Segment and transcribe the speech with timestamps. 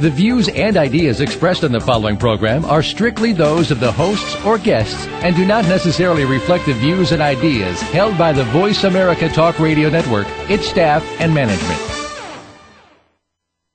[0.00, 4.34] The views and ideas expressed on the following program are strictly those of the hosts
[4.46, 8.84] or guests and do not necessarily reflect the views and ideas held by the Voice
[8.84, 11.78] America Talk Radio Network, its staff, and management.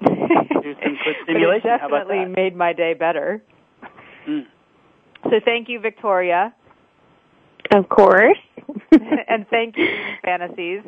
[0.04, 1.70] Do some clit But stimulation.
[1.70, 2.36] It How about definitely that?
[2.36, 3.42] made my day better.
[4.28, 4.42] Mm.
[5.24, 6.52] So thank you, Victoria,
[7.72, 8.38] Of course.
[9.28, 9.86] and thank you,
[10.24, 10.82] Fantasies.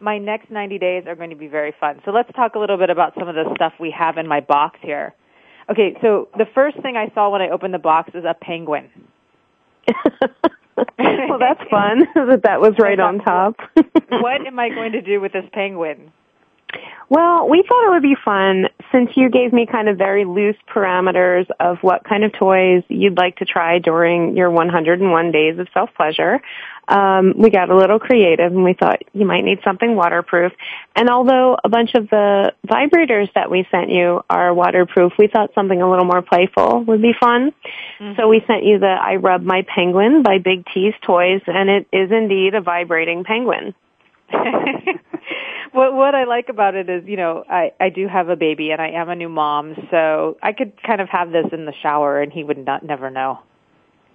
[0.00, 2.00] My next 90 days are going to be very fun.
[2.04, 4.40] So let's talk a little bit about some of the stuff we have in my
[4.40, 5.14] box here.
[5.70, 8.88] Okay, so the first thing I saw when I opened the box is a penguin.
[10.98, 13.56] well, that's fun that that was right on top.
[14.10, 16.12] what am I going to do with this penguin?
[17.10, 20.56] Well, we thought it would be fun since you gave me kind of very loose
[20.68, 25.68] parameters of what kind of toys you'd like to try during your 101 days of
[25.74, 26.40] self-pleasure.
[26.88, 30.52] Um, we got a little creative and we thought you might need something waterproof.
[30.96, 35.50] And although a bunch of the vibrators that we sent you are waterproof, we thought
[35.54, 37.52] something a little more playful would be fun.
[38.16, 41.86] So we sent you the I Rub My Penguin by Big Teaze Toys and it
[41.92, 43.74] is indeed a vibrating penguin.
[45.72, 48.70] what what I like about it is, you know, I I do have a baby
[48.70, 51.74] and I am a new mom, so I could kind of have this in the
[51.82, 53.40] shower and he would not never know.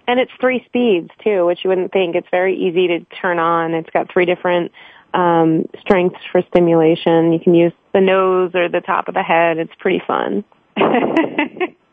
[0.06, 2.14] And it's three speeds too, which you wouldn't think.
[2.14, 3.74] It's very easy to turn on.
[3.74, 4.72] It's got three different
[5.14, 7.32] um, strengths for stimulation.
[7.32, 9.58] You can use the nose or the top of the head.
[9.58, 10.44] It's pretty fun.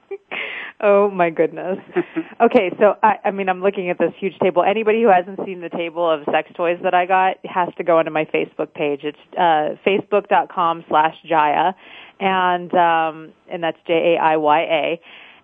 [0.82, 1.78] oh my goodness.
[2.42, 4.64] Okay, so I, I mean, I'm looking at this huge table.
[4.64, 8.00] Anybody who hasn't seen the table of sex toys that I got has to go
[8.00, 9.02] onto my Facebook page.
[9.04, 11.76] It's uh, facebook.com slash Jaiya,
[12.20, 15.02] and um, and that's J A I Y A.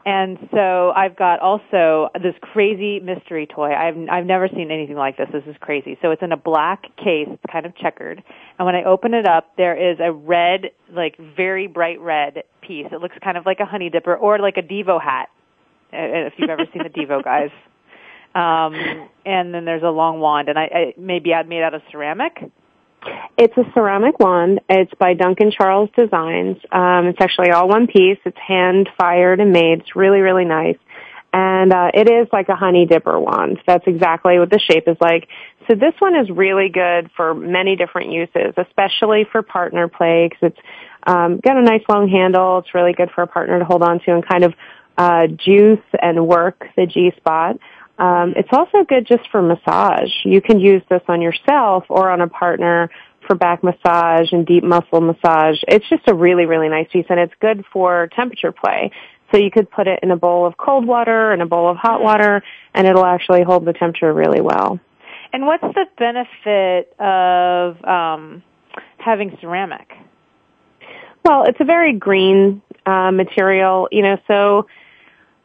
[0.08, 3.74] And so I've got also this crazy mystery toy.
[3.74, 5.28] I've I've never seen anything like this.
[5.34, 6.00] This is crazy.
[6.02, 8.24] So it's in a black case, it's kind of checkered.
[8.58, 12.88] And when I open it up, there is a red, like very bright red piece.
[12.90, 15.28] It looks kind of like a honey dipper or like a Devo hat.
[15.92, 17.52] If you've ever seen the Devo guys.
[18.36, 21.82] Um, and then there's a long wand, and I, I maybe I'd made out of
[21.92, 22.52] ceramic.
[23.38, 24.60] It's a ceramic wand.
[24.70, 26.58] It's by Duncan Charles Designs.
[26.72, 28.18] Um, it's actually all one piece.
[28.26, 29.80] It's hand fired and made.
[29.80, 30.78] It's really, really nice.
[31.34, 33.60] And uh, it is like a honey dipper wand.
[33.68, 35.28] That's exactly what the shape is like.
[35.68, 40.52] So this one is really good for many different uses, especially for partner play because
[40.52, 40.68] it's
[41.06, 42.60] um, got a nice long handle.
[42.60, 44.54] It's really good for a partner to hold on to and kind of
[44.98, 47.58] uh, juice and work the G spot.
[48.00, 50.12] Um, it's also good just for massage.
[50.24, 52.90] You can use this on yourself or on a partner
[53.26, 55.58] for back massage and deep muscle massage.
[55.68, 58.92] It's just a really, really nice piece and it's good for temperature play.
[59.32, 61.76] So you could put it in a bowl of cold water and a bowl of
[61.76, 62.42] hot water,
[62.74, 64.80] and it'll actually hold the temperature really well.
[65.34, 68.42] And what's the benefit of um,
[68.98, 69.92] having ceramic?
[71.26, 74.68] Well, it's a very green uh, material, you know, so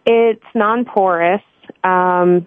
[0.07, 1.43] it's non-porous.
[1.85, 2.47] Um,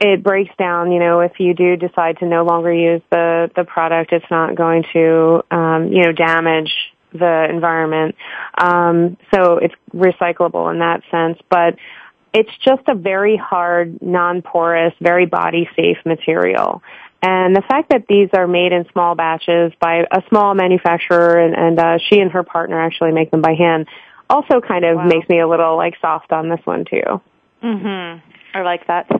[0.00, 3.64] it breaks down, you know, if you do decide to no longer use the, the
[3.64, 6.72] product, it's not going to, um, you know, damage
[7.12, 8.16] the environment.
[8.58, 11.76] Um, so it's recyclable in that sense, but
[12.34, 16.82] it's just a very hard, non-porous, very body safe material.
[17.22, 21.54] And the fact that these are made in small batches by a small manufacturer and,
[21.54, 23.86] and uh, she and her partner actually make them by hand
[24.30, 25.04] also kind of wow.
[25.04, 27.20] makes me a little like soft on this one too.
[27.62, 28.22] Mhm.
[28.54, 29.10] I like that.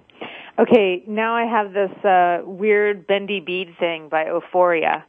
[0.58, 5.04] Okay, now I have this uh weird bendy bead thing by Euphoria.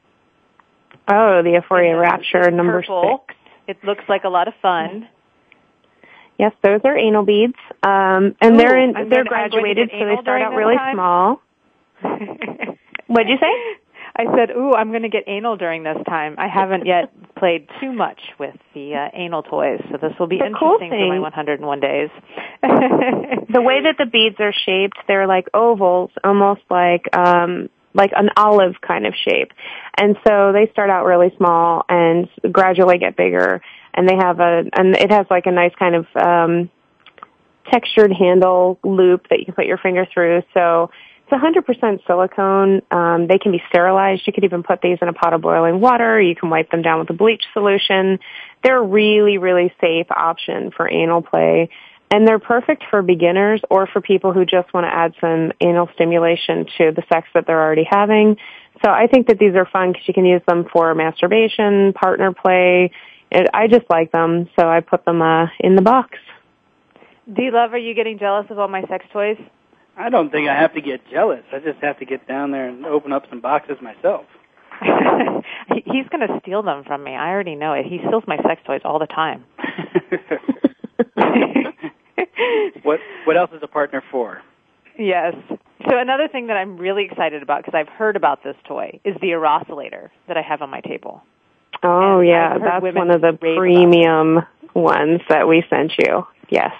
[1.08, 3.24] Oh, the Euphoria Rapture number purple.
[3.28, 3.40] 6.
[3.68, 5.08] It looks like a lot of fun.
[6.38, 7.56] Yes, those are anal beads.
[7.84, 10.96] Um and Ooh, they're in, they're graduated so they start out really time?
[10.96, 11.42] small.
[13.08, 13.80] What'd you say?
[14.18, 17.68] I said, "Ooh, I'm going to get anal during this time." I haven't yet played
[17.80, 20.90] too much with the uh, anal toys, so this will be the interesting cool thing,
[20.90, 22.10] for my 101 days.
[22.62, 28.30] the way that the beads are shaped, they're like ovals, almost like um like an
[28.36, 29.52] olive kind of shape.
[29.98, 33.62] And so they start out really small and gradually get bigger
[33.94, 36.70] and they have a and it has like a nice kind of um
[37.72, 40.44] textured handle loop that you can put your finger through.
[40.54, 40.92] So
[41.28, 42.82] it's 100% silicone.
[42.92, 44.24] Um, they can be sterilized.
[44.28, 46.22] You could even put these in a pot of boiling water.
[46.22, 48.20] You can wipe them down with a bleach solution.
[48.64, 51.70] They're a really, really safe option for anal play.
[52.12, 55.90] And they're perfect for beginners or for people who just want to add some anal
[55.96, 58.38] stimulation to the sex that they're already having.
[58.84, 62.34] So I think that these are fun because you can use them for masturbation, partner
[62.34, 62.92] play.
[63.32, 66.20] It, I just like them, so I put them uh, in the box.
[67.34, 69.38] D Love, are you getting jealous of all my sex toys?
[69.98, 71.44] I don't think I have to get jealous.
[71.54, 74.26] I just have to get down there and open up some boxes myself.
[75.86, 77.12] He's going to steal them from me.
[77.12, 77.86] I already know it.
[77.86, 79.46] He steals my sex toys all the time.
[82.84, 84.42] what what else is a partner for?
[84.98, 85.36] Yes.
[85.90, 89.16] So another thing that I'm really excited about because I've heard about this toy is
[89.22, 91.22] the Eroscillator that I have on my table.
[91.84, 94.40] Oh and yeah, that's one of the premium
[94.74, 96.26] ones that we sent you.
[96.50, 96.74] Yes.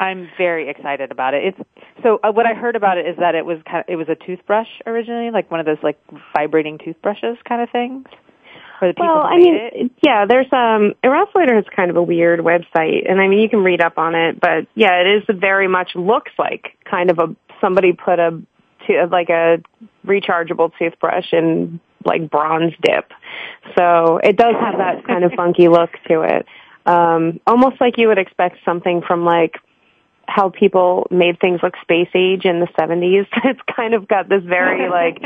[0.00, 1.54] I'm very excited about it.
[1.54, 1.68] It's
[2.02, 4.08] so uh, what I heard about it is that it was kind of, it was
[4.08, 5.98] a toothbrush originally, like one of those like
[6.36, 8.06] vibrating toothbrushes kind of things.
[8.78, 9.90] For the people well, I mean, it.
[10.02, 13.60] yeah, there's um Eroscillator has kind of a weird website, and I mean you can
[13.60, 17.36] read up on it, but yeah, it is very much looks like kind of a
[17.60, 18.42] somebody put a
[18.86, 19.62] to like a
[20.06, 23.12] rechargeable toothbrush in like bronze dip.
[23.78, 26.46] So it does have that kind of funky look to it.
[26.86, 29.54] Um, almost like you would expect something from like
[30.26, 33.26] how people made things look space age in the 70s.
[33.44, 35.18] It's kind of got this very like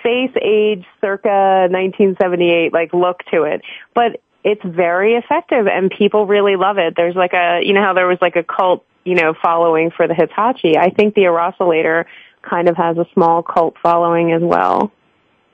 [0.00, 3.62] space age circa 1978 like look to it.
[3.94, 6.94] But it's very effective and people really love it.
[6.96, 10.08] There's like a, you know how there was like a cult, you know, following for
[10.08, 10.76] the Hitachi.
[10.78, 12.04] I think the Eroscillator
[12.42, 14.92] kind of has a small cult following as well.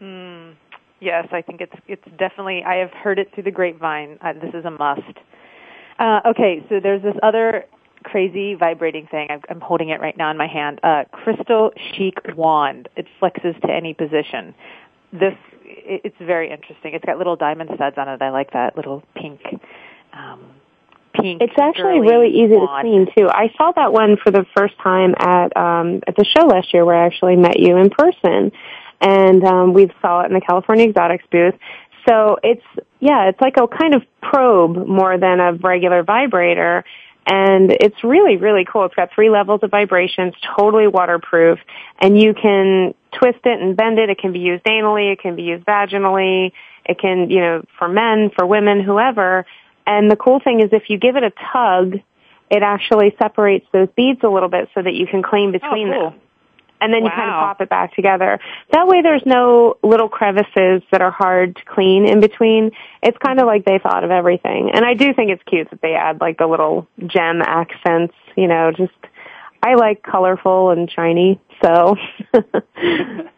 [0.00, 0.54] Mm,
[1.00, 2.62] yes, I think it's it's definitely.
[2.64, 4.18] I have heard it through the grapevine.
[4.20, 5.00] Uh, this is a must.
[5.98, 7.64] Uh, okay, so there's this other
[8.06, 9.26] crazy vibrating thing.
[9.30, 10.80] I'm, I'm holding it right now in my hand.
[10.82, 12.88] Uh, crystal chic wand.
[12.96, 14.54] It flexes to any position.
[15.12, 16.94] This it's very interesting.
[16.94, 18.22] It's got little diamond studs on it.
[18.22, 19.40] I like that little pink.
[20.12, 20.40] Um,
[21.14, 21.42] pink.
[21.42, 22.86] It's actually really easy wand.
[22.86, 23.28] to clean too.
[23.28, 26.84] I saw that one for the first time at um, at the show last year,
[26.84, 28.52] where I actually met you in person,
[29.00, 31.54] and um, we saw it in the California Exotics booth.
[32.08, 32.64] So it's
[33.00, 36.84] yeah, it's like a kind of probe more than a regular vibrator
[37.26, 38.84] and it's really, really cool.
[38.84, 41.58] It's got three levels of vibrations, totally waterproof,
[42.00, 44.10] and you can twist it and bend it.
[44.10, 46.52] It can be used anally, it can be used vaginally,
[46.84, 49.44] it can, you know, for men, for women, whoever.
[49.86, 52.00] And the cool thing is if you give it a tug,
[52.48, 55.88] it actually separates those beads a little bit so that you can clean oh, between
[55.88, 56.10] oh, cool.
[56.10, 56.20] them
[56.80, 57.08] and then wow.
[57.08, 58.38] you kind of pop it back together.
[58.72, 62.70] That way there's no little crevices that are hard to clean in between.
[63.02, 64.70] It's kind of like they thought of everything.
[64.72, 68.48] And I do think it's cute that they add like the little gem accents, you
[68.48, 68.92] know, just
[69.62, 71.96] I like colorful and shiny, so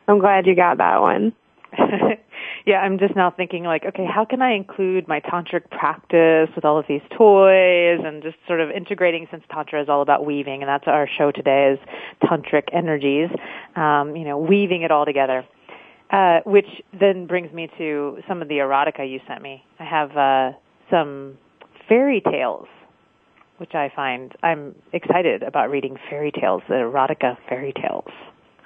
[0.08, 1.32] I'm glad you got that one.
[2.66, 6.64] yeah, I'm just now thinking like, okay, how can I include my tantric practice with
[6.64, 10.62] all of these toys and just sort of integrating since tantra is all about weaving
[10.62, 11.78] and that's our show today is
[12.28, 13.30] tantric energies,
[13.76, 15.44] um, you know, weaving it all together.
[16.10, 19.62] Uh, which then brings me to some of the erotica you sent me.
[19.78, 20.52] I have uh,
[20.90, 21.36] some
[21.86, 22.66] fairy tales
[23.58, 28.10] which I find I'm excited about reading fairy tales, the erotica fairy tales.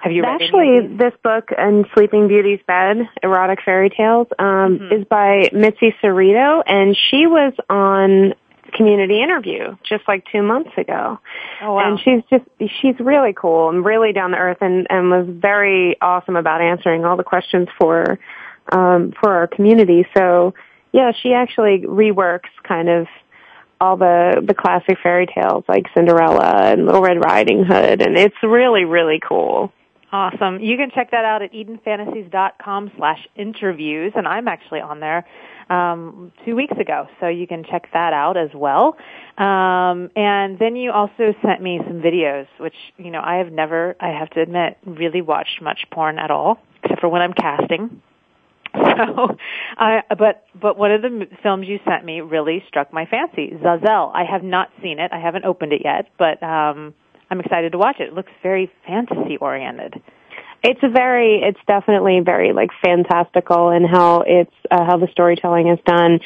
[0.03, 4.45] Have you read Actually, this book and Sleeping Beauty's Bed, Erotic Fairy Tales, um,
[4.77, 4.93] mm-hmm.
[5.01, 8.33] is by Mitzi Szereto, and she was on
[8.73, 11.19] community interview just like two months ago.
[11.61, 11.87] Oh, wow.
[11.87, 12.43] And she's just,
[12.81, 17.05] she's really cool and really down to earth and, and was very awesome about answering
[17.05, 18.19] all the questions for,
[18.73, 20.05] um, for our community.
[20.17, 20.53] So
[20.91, 23.07] yeah, she actually reworks kind of
[23.79, 28.35] all the the classic fairy tales like Cinderella and Little Red Riding Hood, and it's
[28.41, 29.73] really really cool.
[30.13, 30.59] Awesome.
[30.59, 35.25] You can check that out at EdenFantasies.com slash interviews, and I'm actually on there
[35.71, 38.95] um, two weeks ago, so you can check that out as well.
[39.39, 43.95] Um, and then you also sent me some videos, which, you know, I have never,
[43.99, 48.01] I have to admit, really watched much porn at all, except for when I'm casting.
[48.75, 49.37] So,
[49.77, 53.51] uh, but but one of the films you sent me really struck my fancy.
[53.61, 54.11] Zazel.
[54.13, 55.11] I have not seen it.
[55.11, 56.93] I haven't opened it yet, but um,
[57.33, 58.09] I'm excited to watch it.
[58.09, 59.99] It looks very fantasy oriented.
[60.61, 65.67] It's a very, it's definitely very like fantastical in how it's uh, how the storytelling
[65.67, 66.19] is done,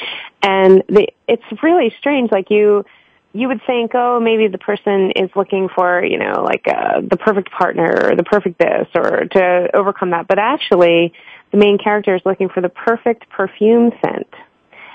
[0.43, 2.29] and the it's really strange.
[2.29, 2.83] Like you,
[3.31, 7.15] you would think, oh, maybe the person is looking for, you know, like uh, the
[7.15, 11.13] perfect partner or the perfect this or to overcome that, but actually
[11.51, 14.27] the main character is looking for the perfect perfume scent.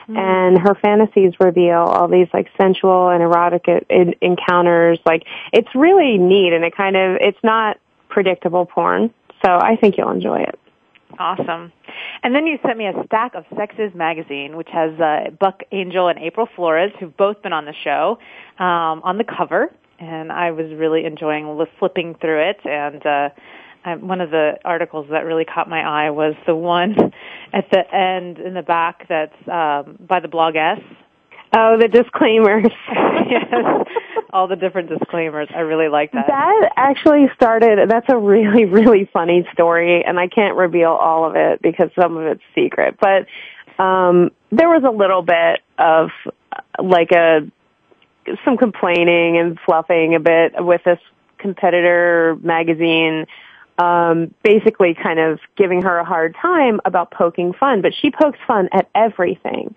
[0.02, 0.16] Mm-hmm.
[0.16, 4.99] And her fantasies reveal all these like sensual and erotic in- encounters.
[5.06, 7.78] Like it's really neat, and it kind of it's not
[8.09, 9.12] predictable porn.
[9.44, 10.59] So I think you'll enjoy it.
[11.18, 11.73] Awesome.
[12.23, 16.09] And then you sent me a stack of Sexis magazine, which has uh, Buck Angel
[16.09, 18.18] and April Flores, who've both been on the show,
[18.59, 19.73] um, on the cover.
[19.99, 23.28] And I was really enjoying flipping through it and uh,
[23.85, 27.12] one of the articles that really caught my eye was the one
[27.53, 30.81] at the end in the back that's um, by the blog S.
[31.55, 32.73] Oh, the disclaimers.
[33.29, 33.87] yes,
[34.33, 35.49] all the different disclaimers.
[35.55, 36.27] I really like that.
[36.27, 37.91] That actually started.
[37.91, 42.17] That's a really, really funny story, and I can't reveal all of it because some
[42.17, 42.97] of it's secret.
[42.99, 43.27] But
[43.83, 46.09] um, there was a little bit of
[46.83, 47.41] like a
[48.45, 51.01] some complaining and fluffing a bit with this
[51.39, 53.27] competitor magazine
[53.79, 58.38] um, basically kind of giving her a hard time about poking fun, but she pokes
[58.47, 59.75] fun at everything.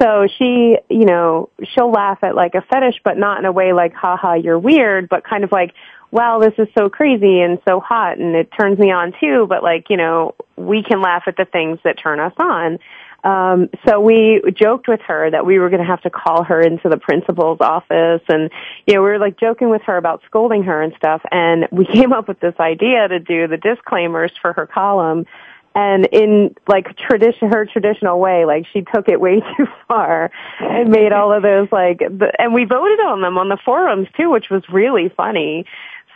[0.00, 3.72] So she, you know, she'll laugh at like a fetish, but not in a way
[3.72, 5.74] like, haha, you're weird, but kind of like,
[6.10, 9.62] wow, this is so crazy and so hot and it turns me on too, but
[9.62, 12.78] like, you know, we can laugh at the things that turn us on.
[13.24, 16.60] Um, so we joked with her that we were going to have to call her
[16.60, 18.50] into the principal's office, and
[18.86, 21.22] you know we were like joking with her about scolding her and stuff.
[21.30, 25.26] And we came up with this idea to do the disclaimers for her column.
[25.74, 30.90] And in like tradition, her traditional way, like she took it way too far and
[30.90, 34.30] made all of those like, the, and we voted on them on the forums too,
[34.30, 35.66] which was really funny.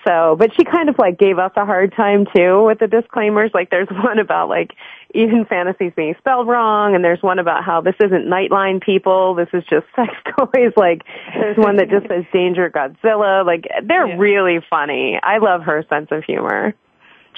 [0.07, 3.51] So, but she kind of like gave us a hard time too with the disclaimers.
[3.55, 4.73] Like there's one about like
[5.15, 9.49] even fantasies being spelled wrong and there's one about how this isn't Nightline people, this
[9.53, 10.73] is just sex toys.
[10.77, 11.03] Like
[11.35, 13.45] there's one that just says Danger Godzilla.
[13.45, 14.17] Like they're yeah.
[14.17, 15.19] really funny.
[15.23, 16.75] I love her sense of humor.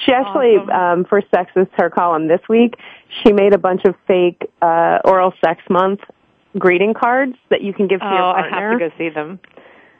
[0.05, 0.69] She actually, awesome.
[0.69, 2.75] um, for Sexist Her column this week,
[3.23, 6.01] she made a bunch of fake, uh, oral sex month
[6.57, 8.57] greeting cards that you can give to oh, your partner.
[8.57, 9.39] I have to go see them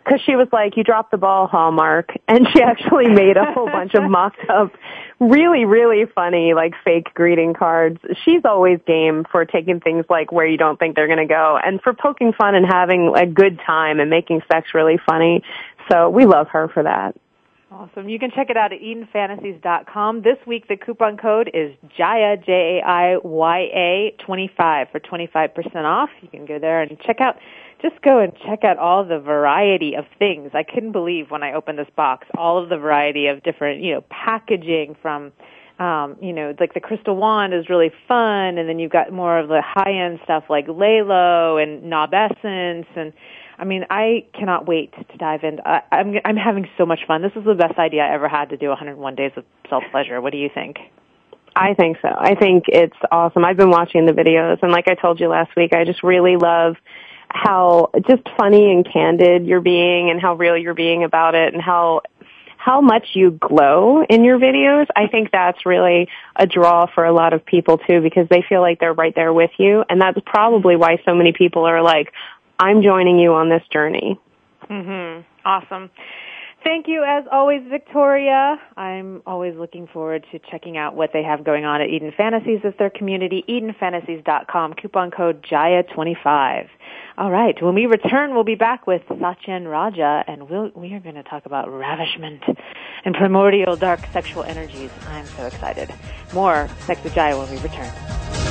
[0.06, 3.68] because she was like, "You dropped the ball, Hallmark," and she actually made a whole
[3.68, 4.72] bunch of mocked up,
[5.20, 8.00] really, really funny like fake greeting cards.
[8.24, 11.60] She's always game for taking things like where you don't think they're going to go,
[11.64, 15.44] and for poking fun and having a good time and making sex really funny.
[15.92, 17.16] So we love her for that.
[17.72, 18.08] Awesome.
[18.08, 20.22] You can check it out at EdenFantasies.com.
[20.22, 26.10] This week the coupon code is Jaiya, J-A-I-Y-A 25 for 25% off.
[26.22, 27.38] You can go there and check out
[27.88, 30.52] just go and check out all the variety of things.
[30.54, 33.94] I couldn't believe when I opened this box, all of the variety of different, you
[33.94, 35.32] know, packaging from,
[35.78, 39.38] um, you know, like the crystal wand is really fun, and then you've got more
[39.38, 43.14] of the high-end stuff like LELO and Nobessence, and
[43.58, 45.60] I mean, I cannot wait to dive in.
[45.66, 47.22] I, I'm I'm having so much fun.
[47.22, 50.20] This is the best idea I ever had to do 101 days of self pleasure.
[50.22, 50.78] What do you think?
[51.56, 52.10] I think so.
[52.10, 53.46] I think it's awesome.
[53.46, 56.36] I've been watching the videos, and like I told you last week, I just really
[56.36, 56.76] love
[57.36, 61.62] how just funny and candid you're being and how real you're being about it and
[61.62, 62.02] how
[62.58, 64.88] how much you glow in your videos.
[64.96, 68.62] I think that's really a draw for a lot of people too because they feel
[68.62, 72.14] like they're right there with you and that's probably why so many people are like
[72.58, 74.18] I'm joining you on this journey.
[74.70, 75.26] Mhm.
[75.44, 75.90] Awesome.
[76.66, 78.60] Thank you, as always, Victoria.
[78.76, 82.62] I'm always looking forward to checking out what they have going on at Eden Fantasies
[82.64, 86.68] as their community, EdenFantasies.com, coupon code JAIYA25.
[87.20, 91.00] All right, when we return, we'll be back with Satyen Raja, and we'll, we are
[91.00, 92.42] going to talk about ravishment
[93.06, 94.90] and primordial dark sexual energies.
[95.10, 95.94] I'm so excited.
[96.34, 98.45] More Sex with Jaiya when we return.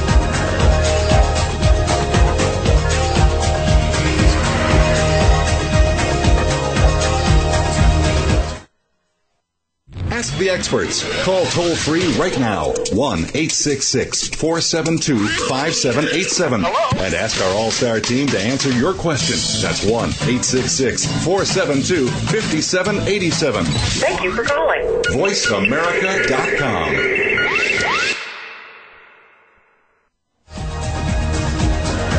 [10.14, 11.02] Ask the experts.
[11.24, 18.28] Call toll free right now 1 866 472 5787 and ask our All Star team
[18.28, 19.34] to answer your question.
[19.60, 23.64] That's 1 866 472 5787.
[23.64, 24.82] Thank you for calling.
[25.10, 26.94] VoiceAmerica.com.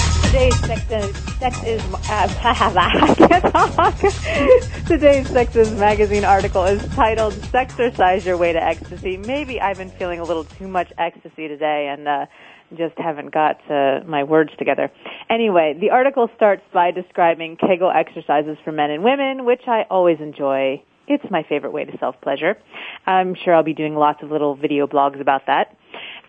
[0.31, 3.97] Today's sex is, sex is uh, I can't talk.
[4.87, 10.21] Today's Sexis magazine article is titled "Sexercise Your Way to Ecstasy." Maybe I've been feeling
[10.21, 12.25] a little too much ecstasy today, and uh,
[12.77, 14.89] just haven't got uh, my words together.
[15.29, 20.21] Anyway, the article starts by describing Kegel exercises for men and women, which I always
[20.21, 20.81] enjoy.
[21.09, 22.55] It's my favorite way to self pleasure.
[23.05, 25.75] I'm sure I'll be doing lots of little video blogs about that.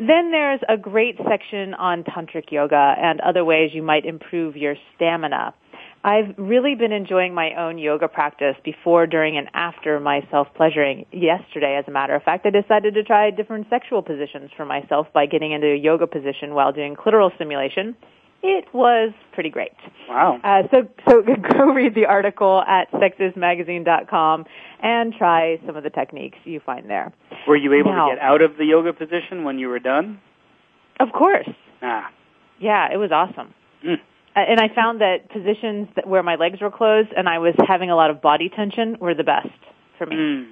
[0.06, 4.74] Then there's a great section on tantric yoga and other ways you might improve your
[4.96, 5.54] stamina.
[6.02, 11.06] I've really been enjoying my own yoga practice before, during, and after my self-pleasuring.
[11.12, 15.06] Yesterday, as a matter of fact, I decided to try different sexual positions for myself
[15.14, 17.94] by getting into a yoga position while doing clitoral stimulation.
[18.44, 19.72] It was pretty great.
[20.08, 20.40] Wow.
[20.42, 24.44] Uh, so, so go read the article at sexismagazine.com
[24.82, 27.12] and try some of the techniques you find there.
[27.46, 30.20] Were you able Now- to get out of the yoga position when you were done?
[31.00, 31.48] Of course.
[31.82, 32.10] Ah.
[32.58, 33.54] Yeah, it was awesome.
[33.84, 33.94] Mm.
[33.94, 37.54] Uh, And I found that positions that where my legs were closed and I was
[37.66, 39.48] having a lot of body tension were the best
[39.98, 40.16] for me.
[40.16, 40.46] Mm.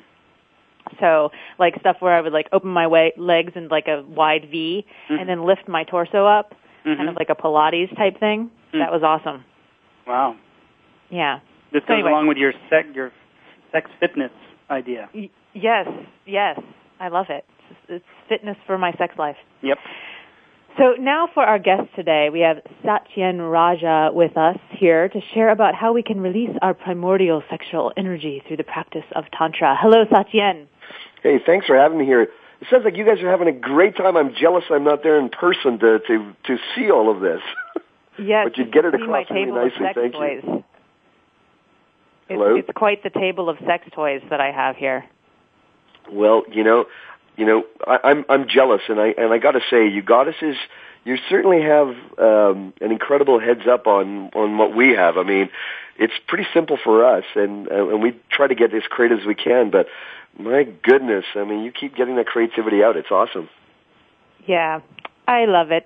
[0.98, 4.48] So, like stuff where I would like open my way, legs in like a wide
[4.50, 5.20] V Mhm.
[5.20, 6.96] and then lift my torso up, Mhm.
[6.96, 8.50] kind of like a Pilates type thing.
[8.72, 8.78] Mm.
[8.80, 9.44] That was awesome.
[10.06, 10.36] Wow.
[11.10, 11.40] Yeah.
[11.72, 12.10] This So goes anyway.
[12.10, 13.12] along with your sex, your
[13.72, 14.32] sex fitness
[14.70, 15.08] idea.
[15.14, 15.86] Y- yes,
[16.26, 16.58] yes.
[16.98, 17.44] I love it.
[17.70, 19.36] It's, it's fitness for my sex life.
[19.62, 19.78] Yep.
[20.78, 25.50] So now for our guest today, we have Satyen Raja with us here to share
[25.50, 29.76] about how we can release our primordial sexual energy through the practice of Tantra.
[29.80, 30.66] Hello, Satyen.
[31.22, 32.28] Hey, thanks for having me here.
[32.60, 34.16] It sounds like you guys are having a great time.
[34.16, 37.40] I'm jealous I'm not there in person to to to see all of this.
[38.18, 39.86] Yes, but you'd get it across really table nicely.
[39.94, 40.42] Thank toys.
[40.44, 40.56] you.
[40.56, 40.64] It's,
[42.28, 42.54] Hello?
[42.54, 45.06] it's quite the table of sex toys that I have here.
[46.12, 46.84] Well, you know,
[47.36, 50.56] you know, I, I'm I'm jealous, and I and I got to say, you goddesses,
[51.04, 55.16] you certainly have um, an incredible heads up on on what we have.
[55.16, 55.48] I mean,
[55.98, 59.26] it's pretty simple for us, and uh, and we try to get as creative as
[59.26, 59.70] we can.
[59.70, 59.86] But
[60.38, 62.96] my goodness, I mean, you keep getting that creativity out.
[62.96, 63.48] It's awesome.
[64.46, 64.80] Yeah,
[65.28, 65.84] I love it.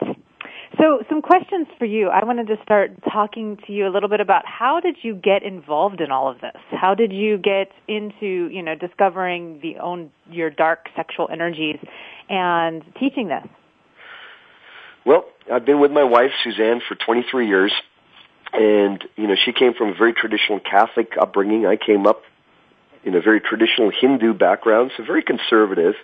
[0.78, 2.08] So, some questions for you.
[2.08, 5.44] I wanted to start talking to you a little bit about how did you get
[5.44, 6.56] involved in all of this?
[6.70, 11.78] How did you get into, you know, discovering the own your dark sexual energies
[12.28, 13.46] and teaching this?
[15.06, 17.72] Well, I've been with my wife Suzanne for 23 years,
[18.52, 21.66] and you know she came from a very traditional Catholic upbringing.
[21.66, 22.22] I came up
[23.04, 25.94] in a very traditional Hindu background, so very conservative.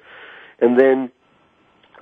[0.60, 1.10] And then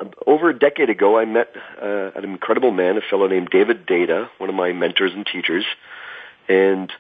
[0.01, 3.87] um, over a decade ago, I met uh, an incredible man, a fellow named David
[3.87, 5.65] Deida, one of my mentors and teachers,
[6.49, 6.91] and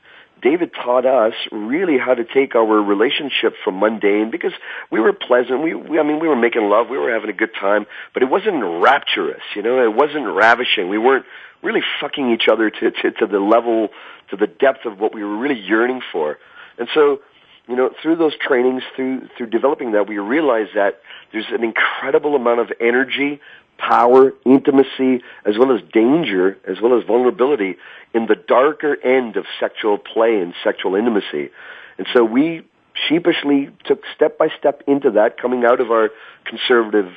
[0.42, 4.52] David taught us really how to take our relationship from mundane because
[4.90, 5.62] we were pleasant.
[5.62, 6.88] We, we, I mean, we were making love.
[6.88, 9.42] We were having a good time, but it wasn't rapturous.
[9.56, 10.88] You know, it wasn't ravishing.
[10.88, 11.26] We weren't
[11.62, 13.88] really fucking each other to, to, to the level,
[14.30, 16.38] to the depth of what we were really yearning for.
[16.78, 17.20] And so,
[17.68, 21.00] you know, through those trainings, through, through developing that, we realize that
[21.33, 23.40] there's an incredible amount of energy,
[23.76, 27.76] power, intimacy, as well as danger, as well as vulnerability
[28.14, 31.50] in the darker end of sexual play and sexual intimacy.
[31.98, 32.62] And so we
[33.09, 36.11] sheepishly took step by step into that, coming out of our
[36.44, 37.12] conservative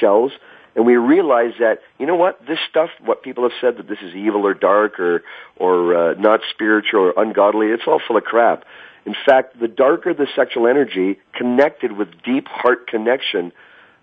[0.00, 0.32] shells,
[0.76, 3.98] and we realized that you know what this stuff, what people have said that this
[4.02, 5.22] is evil or dark or
[5.56, 8.64] or uh, not spiritual or ungodly, it's all full of crap.
[9.06, 13.52] In fact, the darker the sexual energy, connected with deep heart connection,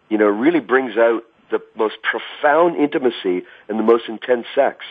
[0.09, 4.83] you know, really brings out the most profound intimacy and the most intense sex.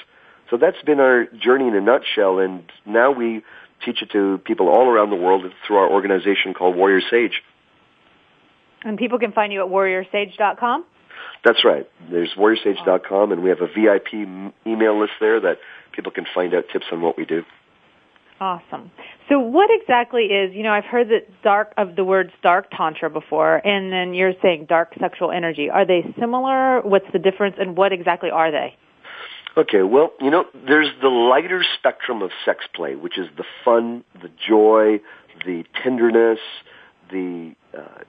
[0.50, 3.42] So that's been our journey in a nutshell, and now we
[3.84, 7.42] teach it to people all around the world through our organization called Warrior Sage.
[8.82, 10.84] And people can find you at warriorsage.com?
[11.44, 11.88] That's right.
[12.10, 14.14] There's warriorsage.com, and we have a VIP
[14.66, 15.58] email list there that
[15.92, 17.44] people can find out tips on what we do.
[18.38, 18.90] Awesome.
[19.30, 23.08] So what exactly is, you know, I've heard that dark of the words dark tantra
[23.08, 25.70] before and then you're saying dark sexual energy.
[25.70, 26.82] Are they similar?
[26.82, 28.76] What's the difference and what exactly are they?
[29.56, 34.04] Okay, well, you know, there's the lighter spectrum of sex play, which is the fun,
[34.20, 35.00] the joy,
[35.46, 36.40] the tenderness,
[37.10, 38.02] the uh,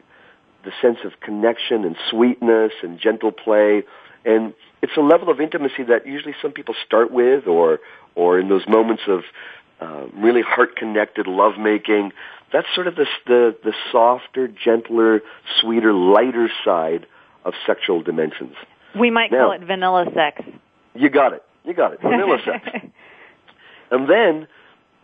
[0.66, 3.84] the sense of connection and sweetness and gentle play,
[4.26, 7.80] and it's a level of intimacy that usually some people start with, or
[8.16, 9.22] or in those moments of
[9.80, 12.12] uh, really heart-connected lovemaking.
[12.52, 15.22] That's sort of the, the the softer, gentler,
[15.62, 17.06] sweeter, lighter side
[17.46, 18.56] of sexual dimensions.
[18.98, 20.42] We might Now- call it vanilla sex.
[20.96, 21.44] You got it.
[21.64, 22.02] You got it.
[22.02, 22.68] Vanilla sex.
[23.92, 24.48] And then,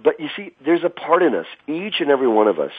[0.03, 2.71] but you see, there's a part in us, each and every one of us,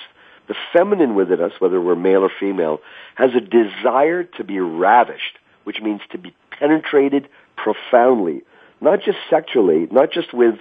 [0.48, 2.80] the feminine within us, whether we're male or female,
[3.14, 8.42] has a desire to be ravished, which means to be penetrated profoundly,
[8.80, 10.57] not just sexually, not just with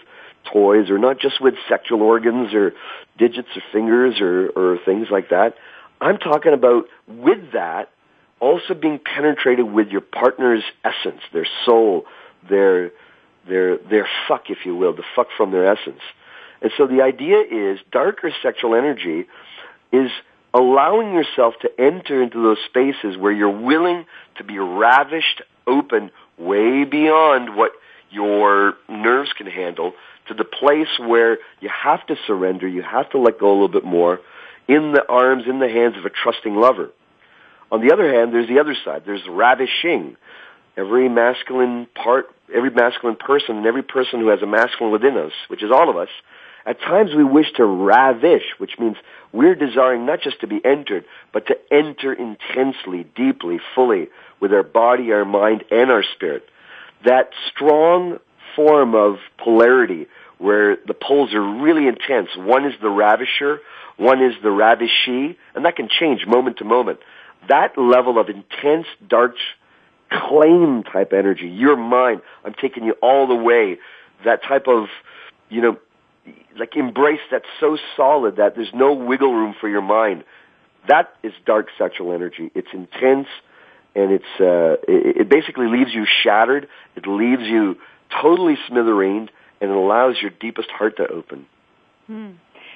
[0.52, 2.74] toys or not just with sexual organs or
[3.18, 5.56] digits or fingers or, or things like that.
[6.02, 7.90] I'm talking about with that
[8.40, 12.06] also being penetrated with your partner's essence, their soul,
[12.50, 12.92] their
[13.48, 16.02] their their fuck, if you will, the fuck from their essence.
[16.62, 19.26] And so the idea is darker sexual energy
[19.92, 20.10] is
[20.54, 24.06] allowing yourself to enter into those spaces where you're willing
[24.38, 27.72] to be ravished, open, way beyond what
[28.14, 29.94] your nerves can handle,
[30.28, 33.68] to the place where you have to surrender, you have to let go a little
[33.68, 34.20] bit more,
[34.68, 36.90] in the arms, in the hands of a trusting lover.
[37.72, 39.04] On the other hand, there's the other side.
[39.06, 40.16] There's ravishing.
[40.78, 45.34] Every masculine part, every masculine person, and every person who has a masculine within us,
[45.48, 46.10] which is all of us,
[46.66, 48.96] at times we wish to ravish, which means
[49.34, 54.08] we're desiring not just to be entered, but to enter intensely, deeply, fully,
[54.40, 56.48] with our body, our mind, and our spirit.
[57.06, 58.20] That strong
[58.56, 62.30] form of polarity where the poles are really intense.
[62.36, 63.60] One is the ravisher,
[63.98, 67.00] one is the ravishee, and that can change moment to moment.
[67.48, 69.36] That level of intense, dark,
[70.10, 73.80] claim type energy, you're mine, I'm taking you all the way,
[74.26, 74.88] that type of,
[75.50, 75.78] you know,
[76.58, 80.24] like embrace that's so solid that there's no wiggle room for your mind.
[80.88, 82.52] That is dark sexual energy.
[82.54, 83.28] It's intense
[83.96, 86.68] and it's uh, it, it basically leaves you shattered.
[86.96, 87.78] It leaves you
[88.22, 89.30] totally smithereened,
[89.62, 91.46] and it allows your deepest heart to open.
[92.08, 92.32] Hmm.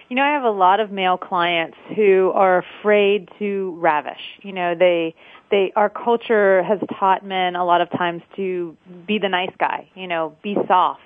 [0.10, 4.21] You know, I have a lot of male clients who are afraid to ravish.
[4.41, 5.15] You know, they
[5.51, 9.89] they our culture has taught men a lot of times to be the nice guy,
[9.95, 11.01] you know, be soft.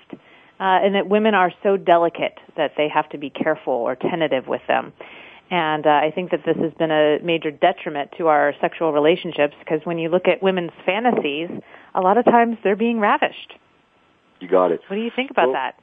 [0.60, 4.46] Uh, and that women are so delicate that they have to be careful or tentative
[4.46, 4.92] with them.
[5.52, 9.54] And uh, I think that this has been a major detriment to our sexual relationships
[9.58, 11.50] because when you look at women's fantasies,
[11.94, 13.52] a lot of times they're being ravished.
[14.40, 14.80] You got it.
[14.88, 15.74] What do you think about well, that?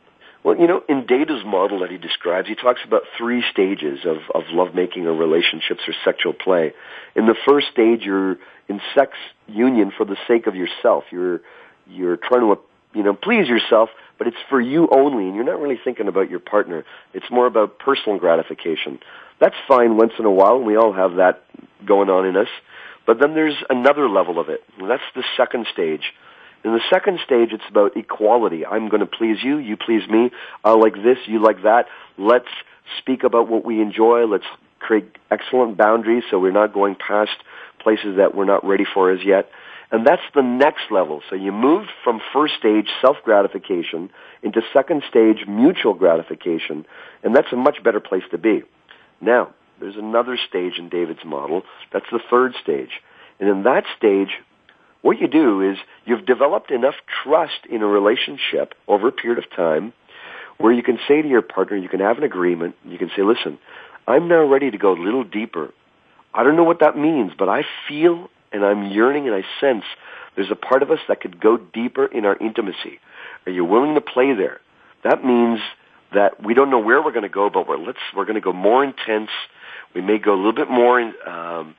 [0.44, 4.18] Well, you know, in Deida's model that he describes, he talks about three stages of,
[4.34, 6.74] of lovemaking or relationships or sexual play.
[7.16, 9.12] In the first stage, you're in sex
[9.46, 11.04] union for the sake of yourself.
[11.12, 11.42] You're,
[11.88, 12.60] you're trying to,
[12.96, 16.28] you know, please yourself, but it's for you only, and you're not really thinking about
[16.28, 16.86] your partner.
[17.14, 19.00] It's more about personal gratification.
[19.40, 21.44] That's fine once in a while, and we all have that
[21.86, 22.50] going on in us.
[23.06, 26.14] But then there's another level of it, that's the second stage
[26.64, 28.66] in the second stage, it's about equality.
[28.66, 30.32] I'm going to please you, you please me.
[30.64, 31.86] I like this, you like that.
[32.18, 32.50] Let's
[32.98, 34.26] speak about what we enjoy.
[34.26, 34.46] Let's
[34.80, 37.32] create excellent boundaries so we're not going past
[37.80, 39.50] places that we're not ready for as yet.
[39.92, 41.22] And that's the next level.
[41.30, 44.10] So you move from first stage self-gratification
[44.44, 46.86] into second stage mutual gratification,
[47.24, 48.64] and that's a much better place to be.
[49.22, 51.64] Now, there's another stage in David's model.
[51.92, 53.02] That's the third stage.
[53.40, 54.30] And in that stage,
[55.02, 59.50] what you do is you've developed enough trust in a relationship over a period of
[59.56, 59.94] time
[60.58, 63.24] where you can say to your partner, you can have an agreement, you can say,
[63.24, 63.58] listen,
[64.08, 65.74] I'm now ready to go a little deeper.
[66.34, 69.84] I don't know what that means, but I feel and I'm yearning and I sense
[70.36, 73.00] there's a part of us that could go deeper in our intimacy.
[73.46, 74.60] Are you willing to play there?
[75.04, 75.60] That means
[76.14, 78.42] that we don't know where we're going to go, but we're let's we're going to
[78.42, 79.30] go more intense.
[79.94, 81.76] We may go a little bit more um,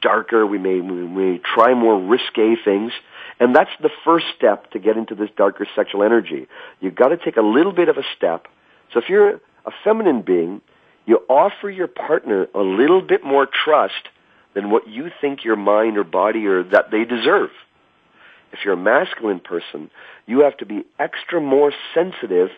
[0.00, 0.46] darker.
[0.46, 2.92] We may, we may try more risque things.
[3.38, 6.46] And that's the first step to get into this darker sexual energy.
[6.80, 8.46] You've got to take a little bit of a step.
[8.92, 10.60] So if you're a feminine being,
[11.06, 14.08] you offer your partner a little bit more trust
[14.54, 17.50] than what you think your mind or body or that they deserve.
[18.52, 19.90] If you're a masculine person,
[20.26, 22.50] you have to be extra more sensitive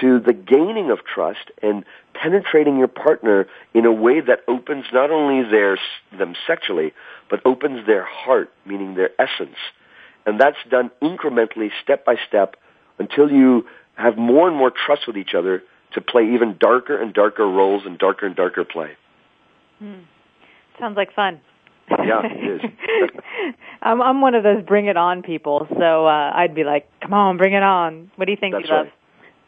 [0.00, 5.10] to the gaining of trust and penetrating your partner in a way that opens not
[5.10, 5.78] only their
[6.16, 6.92] them sexually
[7.30, 9.56] but opens their heart meaning their essence
[10.26, 12.56] and that's done incrementally step by step
[12.98, 17.12] until you have more and more trust with each other to play even darker and
[17.12, 18.92] darker roles and darker and darker play
[19.78, 20.00] hmm.
[20.78, 21.40] sounds like fun
[21.90, 22.70] yeah, it is.
[23.82, 27.12] I'm I'm one of those bring it on people, so uh, I'd be like, "Come
[27.12, 28.86] on, bring it on." What do you think, That's love?
[28.86, 28.92] right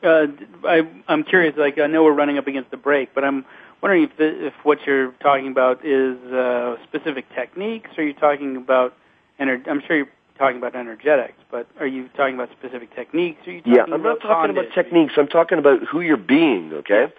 [0.04, 0.26] uh,
[0.64, 1.54] I, I'm curious.
[1.56, 3.44] Like I know we're running up against the break, but I'm
[3.82, 7.90] wondering if the, if what you're talking about is uh, specific techniques.
[7.96, 8.94] Or are you talking about?
[9.40, 13.46] Ener- I'm sure you're talking about energetics, but are you talking about specific techniques?
[13.46, 15.14] Are you talking yeah, I'm not talking about techniques.
[15.16, 16.72] I'm talking about who you're being.
[16.72, 17.12] Okay.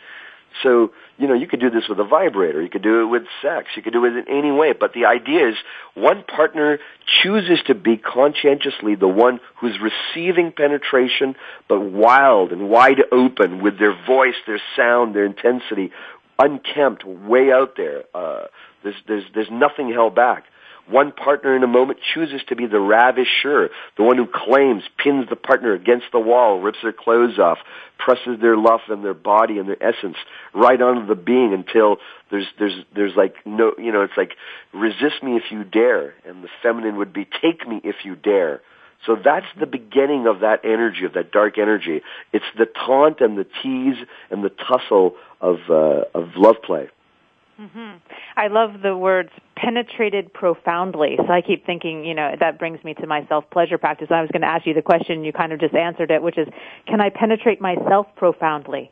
[0.64, 2.62] So, you know, you could do this with a vibrator.
[2.62, 3.68] You could do it with sex.
[3.76, 4.74] You could do it in any way.
[4.74, 5.56] But the idea is
[5.94, 6.80] one partner
[7.24, 11.36] chooses to be conscientiously the one who's receiving penetration,
[11.68, 15.92] but wild and wide open with their voice, their sound, their intensity,
[16.40, 18.04] unkempt, way out there.
[18.14, 18.46] Uh,
[18.84, 20.46] there's, there's, there's nothing held back.
[20.88, 25.28] One partner in a moment chooses to be the ravisher, the one who claims, pins
[25.30, 27.58] the partner against the wall, rips their clothes off,
[27.98, 30.18] presses their love and their body and their essence
[30.54, 31.98] right onto the being until
[32.30, 34.34] there's there's there's like no you know it's like
[34.74, 38.62] resist me if you dare, and the feminine would be take me if you dare.
[39.06, 42.02] So that's the beginning of that energy, of that dark energy.
[42.34, 43.98] It's the taunt and the tease
[44.32, 46.90] and the tussle of uh, of love play.
[47.60, 47.98] Mm-hmm.
[48.36, 51.18] I love the words penetrated profoundly.
[51.18, 54.08] So I keep thinking, you know, that brings me to my self pleasure practice.
[54.12, 56.38] I was going to ask you the question, you kind of just answered it, which
[56.38, 56.48] is,
[56.88, 58.92] can I penetrate myself profoundly?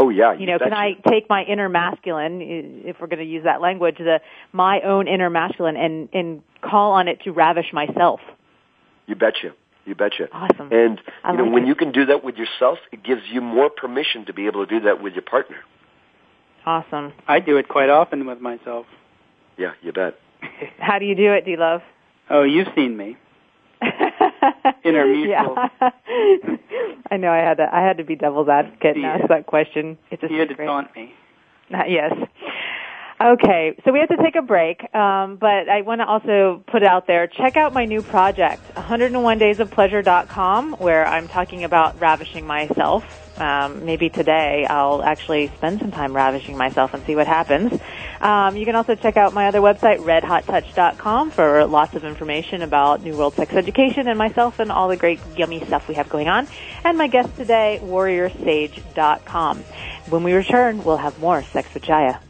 [0.00, 2.40] Oh yeah, you, know, can I take my inner masculine,
[2.86, 6.92] if we're going to use that language, the my own inner masculine, and and call
[6.92, 8.20] on it to ravish myself?
[9.06, 9.52] You betcha.
[9.84, 10.28] You betcha.
[10.32, 10.72] Awesome.
[10.72, 11.68] And I you know, like when it.
[11.68, 14.78] you can do that with yourself, it gives you more permission to be able to
[14.78, 15.58] do that with your partner.
[16.66, 17.12] Awesome.
[17.26, 18.86] I do it quite often with myself.
[19.56, 20.18] Yeah, you bet.
[20.78, 21.80] How do you do it, D Love?
[22.28, 23.16] Oh, you've seen me.
[24.84, 25.56] Inner mutual.
[25.56, 25.68] Yeah.
[27.10, 29.14] I know I had to I had to be devil's advocate and Yeah.
[29.20, 29.98] ask that question.
[30.10, 30.66] It's a You had to secret.
[30.66, 31.14] taunt me.
[31.72, 32.12] Uh, yes.
[33.22, 36.82] Okay, so we have to take a break, um, but I want to also put
[36.82, 43.02] out there, check out my new project, 101daysofpleasure.com, where I'm talking about ravishing myself.
[43.40, 47.72] Um, maybe today I'll actually spend some time ravishing myself and see what happens.
[48.20, 53.02] Um, you can also check out my other website, redhottouch.com, for lots of information about
[53.02, 56.28] New World Sex Education and myself and all the great yummy stuff we have going
[56.28, 56.46] on.
[56.84, 59.58] And my guest today, warriorsage.com.
[60.10, 62.20] When we return, we'll have more Sex with Jaiya.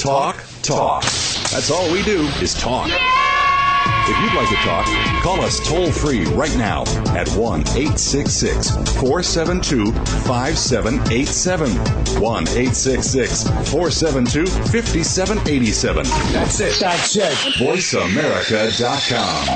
[0.00, 1.02] Talk, talk, talk.
[1.50, 2.88] That's all we do is talk.
[2.88, 4.86] If you'd like to talk,
[5.22, 6.84] call us toll free right now
[7.14, 11.70] at 1 866 472 5787.
[12.18, 16.04] 1 866 472 5787.
[16.32, 16.80] That's it.
[16.80, 17.34] That's it.
[17.58, 19.46] VoiceAmerica.com.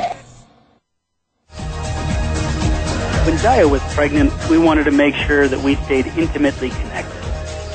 [3.24, 7.24] When Jaiya was pregnant, we wanted to make sure that we stayed intimately connected.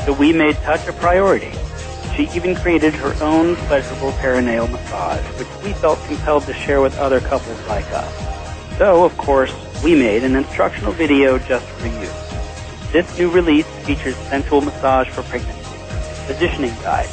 [0.06, 1.52] So we made touch a priority.
[2.20, 6.98] She even created her own pleasurable perineal massage, which we felt compelled to share with
[7.00, 8.78] other couples like us.
[8.78, 9.54] So, of course,
[9.86, 12.10] we made an instructional video just for you.
[12.92, 15.64] This new release features sensual massage for pregnancy,
[16.28, 17.08] positioning guide,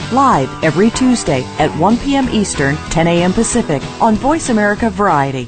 [0.11, 2.29] live every Tuesday at 1 p.m.
[2.29, 3.33] Eastern, 10 a.m.
[3.33, 5.47] Pacific on Voice America Variety.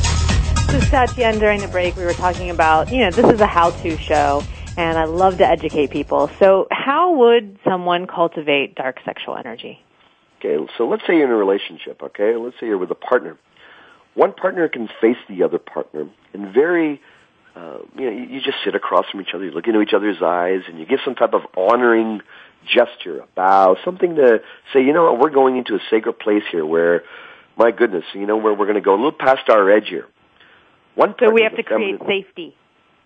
[0.73, 3.97] Is Satyen, during the break we were talking about, you know, this is a how-to
[3.97, 4.41] show,
[4.77, 6.29] and I love to educate people.
[6.39, 9.83] So how would someone cultivate dark sexual energy?
[10.39, 12.37] Okay, so let's say you're in a relationship, okay?
[12.37, 13.37] Let's say you're with a partner.
[14.13, 17.01] One partner can face the other partner and very,
[17.53, 20.21] uh, you know, you just sit across from each other, you look into each other's
[20.21, 22.21] eyes, and you give some type of honoring
[22.73, 26.43] gesture, a bow, something to say, you know what, we're going into a sacred place
[26.49, 27.03] here where,
[27.57, 30.07] my goodness, you know, where we're going to go a little past our edge here.
[30.95, 32.55] One So we have to create safety.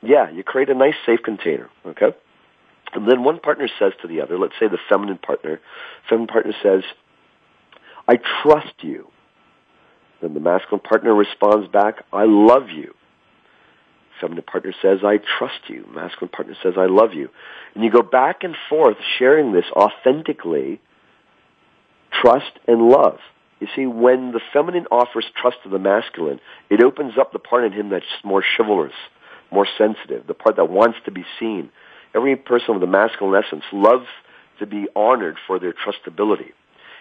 [0.01, 2.15] yeah, you create a nice safe container, okay?
[2.93, 5.59] And then one partner says to the other, let's say the feminine partner,
[6.09, 6.83] feminine partner says,
[8.07, 9.07] I trust you.
[10.21, 12.93] Then the masculine partner responds back, I love you.
[14.21, 15.85] Feminine partner says, I trust you.
[15.93, 17.29] Masculine partner says, I love you.
[17.73, 20.79] And you go back and forth sharing this authentically,
[22.21, 23.19] trust and love.
[23.59, 26.39] You see, when the feminine offers trust to the masculine,
[26.69, 28.93] it opens up the part in him that's more chivalrous,
[29.51, 31.69] more sensitive, the part that wants to be seen.
[32.13, 34.07] Every person with a masculine essence loves
[34.59, 36.51] to be honored for their trustability.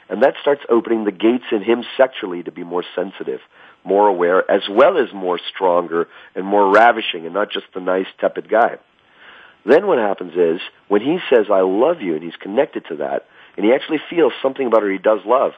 [0.08, 3.40] And that starts opening the gates in him sexually to be more sensitive,
[3.84, 8.06] more aware, as well as more stronger and more ravishing and not just the nice,
[8.20, 8.76] tepid guy.
[9.64, 13.26] Then what happens is, when he says, I love you, and he's connected to that,
[13.56, 15.52] and he actually feels something about her he does love,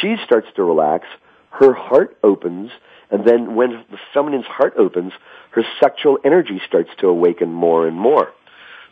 [0.00, 1.06] she starts to relax,
[1.50, 2.70] her heart opens,
[3.10, 5.12] and then when the feminine's heart opens,
[5.50, 8.32] her sexual energy starts to awaken more and more.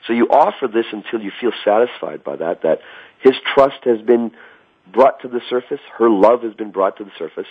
[0.07, 2.81] So you offer this until you feel satisfied by that, that
[3.21, 4.33] his trust has been
[4.93, 7.47] brought to the surface, her love has been brought to the surface,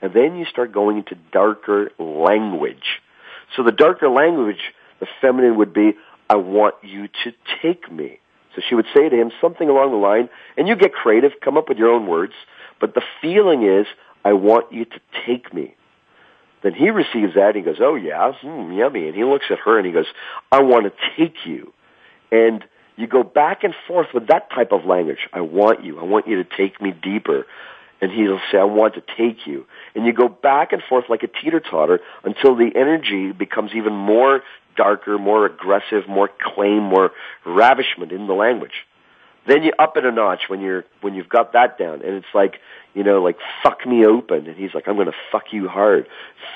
[0.00, 3.00] and then you start going into darker language.
[3.56, 5.94] So the darker language, the feminine would be,
[6.30, 7.32] I want you to
[7.62, 8.20] take me.
[8.54, 11.56] So she would say to him something along the line, and you get creative, come
[11.56, 12.32] up with your own words,
[12.80, 13.86] but the feeling is,
[14.24, 15.74] I want you to take me.
[16.62, 19.06] Then he receives that and he goes, oh yeah, hmm, yummy.
[19.06, 20.06] And he looks at her and he goes,
[20.50, 21.72] I want to take you.
[22.32, 22.64] And
[22.96, 25.28] you go back and forth with that type of language.
[25.32, 26.00] I want you.
[26.00, 27.46] I want you to take me deeper.
[28.00, 29.66] And he'll say, I want to take you.
[29.94, 34.42] And you go back and forth like a teeter-totter until the energy becomes even more
[34.78, 37.10] darker, more aggressive, more claim, more
[37.44, 38.86] ravishment in the language.
[39.46, 42.34] Then you up it a notch when you're when you've got that down, and it's
[42.34, 42.60] like
[42.94, 46.06] you know, like fuck me open, and he's like, I'm gonna fuck you hard,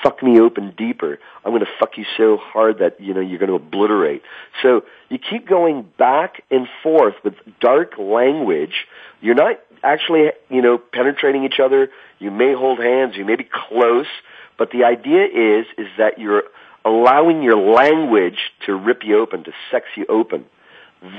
[0.03, 1.17] fuck me open deeper.
[1.43, 4.21] I'm gonna fuck you so hard that you know you're gonna obliterate.
[4.61, 8.85] So you keep going back and forth with dark language.
[9.21, 11.89] You're not actually you know penetrating each other.
[12.19, 14.07] You may hold hands, you may be close,
[14.57, 16.43] but the idea is is that you're
[16.85, 20.45] allowing your language to rip you open, to sex you open.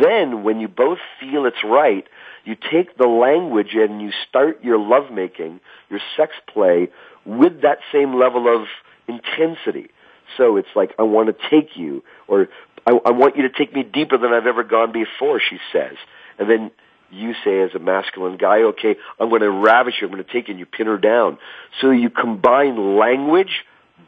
[0.00, 2.06] Then, when you both feel it's right,
[2.44, 5.60] you take the language and you start your lovemaking,
[5.90, 6.88] your sex play,
[7.26, 8.66] with that same level of
[9.08, 9.90] intensity.
[10.36, 12.48] So it's like, I want to take you, or
[12.86, 15.96] I, I want you to take me deeper than I've ever gone before, she says.
[16.38, 16.70] And then
[17.10, 20.32] you say as a masculine guy, okay, I'm going to ravish you, I'm going to
[20.32, 21.38] take you, and you pin her down.
[21.80, 23.64] So you combine language,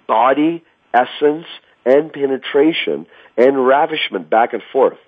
[0.07, 0.65] body,
[0.97, 1.47] essence,
[1.85, 4.99] and penetration, and ravishment back and forth.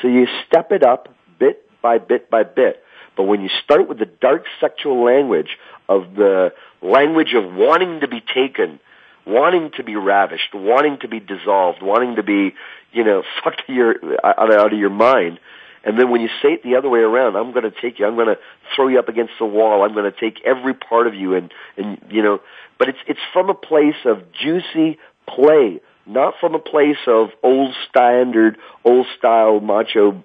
[0.00, 2.82] So you step it up bit by bit by bit.
[3.16, 8.08] But when you start with the dark sexual language of the language of wanting to
[8.08, 8.80] be taken,
[9.26, 12.54] wanting to be ravished, wanting to be dissolved, wanting to be,
[12.92, 15.38] you know, fucked your, out of your mind,
[15.84, 18.06] and then when you say it the other way around, I'm going to take you,
[18.06, 18.38] I'm going to
[18.74, 21.52] throw you up against the wall, I'm going to take every part of you and,
[21.76, 22.40] and, you know,
[22.78, 27.74] but it's, it's from a place of juicy play, not from a place of old
[27.88, 30.22] standard, old style macho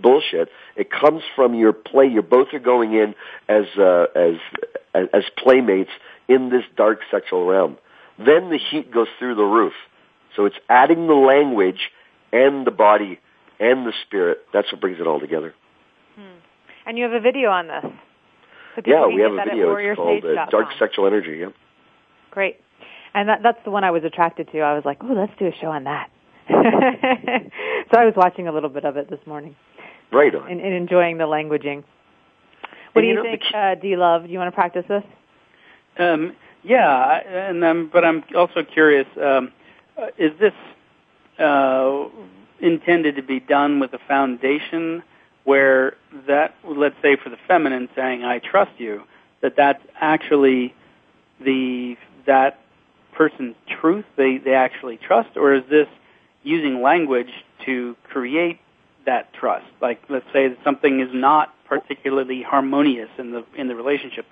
[0.00, 0.48] bullshit.
[0.76, 2.06] It comes from your play.
[2.06, 3.14] You both are going in
[3.48, 4.36] as uh, as
[4.94, 5.90] as playmates
[6.28, 7.76] in this dark sexual realm.
[8.18, 9.74] Then the heat goes through the roof.
[10.36, 11.90] So it's adding the language
[12.32, 13.20] and the body
[13.60, 14.46] and the spirit.
[14.52, 15.54] That's what brings it all together.
[16.16, 16.38] Hmm.
[16.86, 17.84] And you have a video on this.
[18.76, 19.74] So yeah, we have a video.
[19.76, 21.38] It's called uh, Dark Sexual Energy.
[21.40, 21.50] Yeah.
[22.30, 22.60] Great.
[23.14, 24.60] And that, that's the one I was attracted to.
[24.60, 26.10] I was like, oh, let's do a show on that.
[26.48, 29.56] so I was watching a little bit of it this morning.
[30.12, 30.50] Right on.
[30.50, 31.84] And, and enjoying the languaging.
[32.92, 34.26] What and do you, you know, think, uh, D Love?
[34.26, 35.04] Do you want to practice this?
[35.98, 39.06] Um, yeah, and um, but I'm also curious.
[39.20, 39.52] Um,
[40.00, 40.52] uh, is this
[41.38, 42.08] uh,
[42.60, 45.02] intended to be done with a foundation
[45.44, 45.96] where
[46.26, 49.02] that, let's say, for the feminine, saying "I trust you,"
[49.40, 50.74] that that's actually
[51.40, 51.96] the
[52.26, 52.60] that
[53.14, 55.88] person's truth they, they actually trust, or is this
[56.42, 57.30] using language
[57.66, 58.60] to create
[59.06, 59.66] that trust?
[59.80, 64.26] Like, let's say that something is not particularly harmonious in the in the relationship,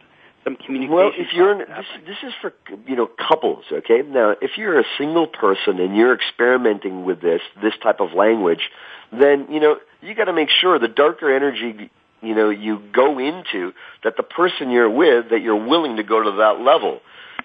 [0.45, 0.95] some communication.
[0.95, 2.53] Well, if you're in, this, this is for
[2.87, 4.03] you know couples, okay?
[4.07, 8.71] Now, if you're a single person and you're experimenting with this this type of language,
[9.13, 11.91] then you know you got to make sure the darker energy
[12.23, 13.73] you know you go into
[14.05, 17.01] that the person you're with that you're willing to go to that level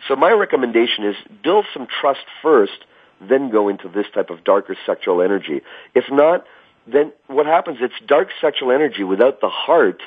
[0.07, 2.85] so my recommendation is build some trust first,
[3.21, 5.61] then go into this type of darker sexual energy.
[5.95, 6.45] If not,
[6.85, 7.79] then what happens?
[7.81, 10.01] It's dark sexual energy without the heart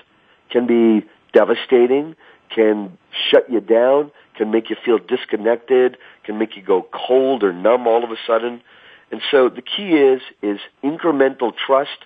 [0.51, 2.17] can be devastating,
[2.55, 2.97] can
[3.31, 7.87] shut you down, can make you feel disconnected, can make you go cold or numb
[7.87, 8.63] all of a sudden.
[9.13, 12.05] And so the key is, is incremental trust.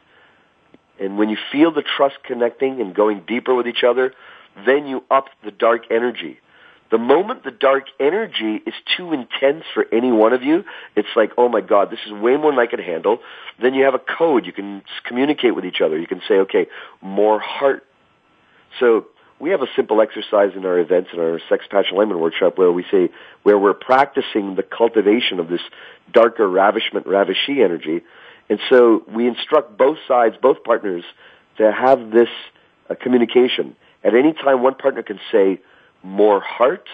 [0.99, 4.15] And when you feel the trust connecting and going deeper with each other,
[4.67, 6.39] then you up the dark energy.
[6.91, 10.65] The moment the dark energy is too intense for any one of you,
[10.95, 13.19] it's like, oh my God, this is way more than I can handle.
[13.61, 14.47] Then you have a code.
[14.47, 15.99] You can communicate with each other.
[15.99, 16.67] You can say, okay,
[17.01, 17.85] more heart.
[18.79, 19.07] So
[19.41, 22.71] we have a simple exercise in our events in our sex passion alignment workshop where
[22.71, 23.11] we say,
[23.43, 25.61] where we're practicing the cultivation of this
[26.13, 28.03] darker ravishment, ravishee energy.
[28.49, 31.05] And so we instruct both sides, both partners,
[31.59, 32.29] to have this
[32.89, 33.75] uh, communication.
[34.03, 35.61] At any time, one partner can say,
[36.05, 36.87] more heart,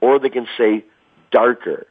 [0.00, 0.84] or they can say
[1.30, 1.86] darker.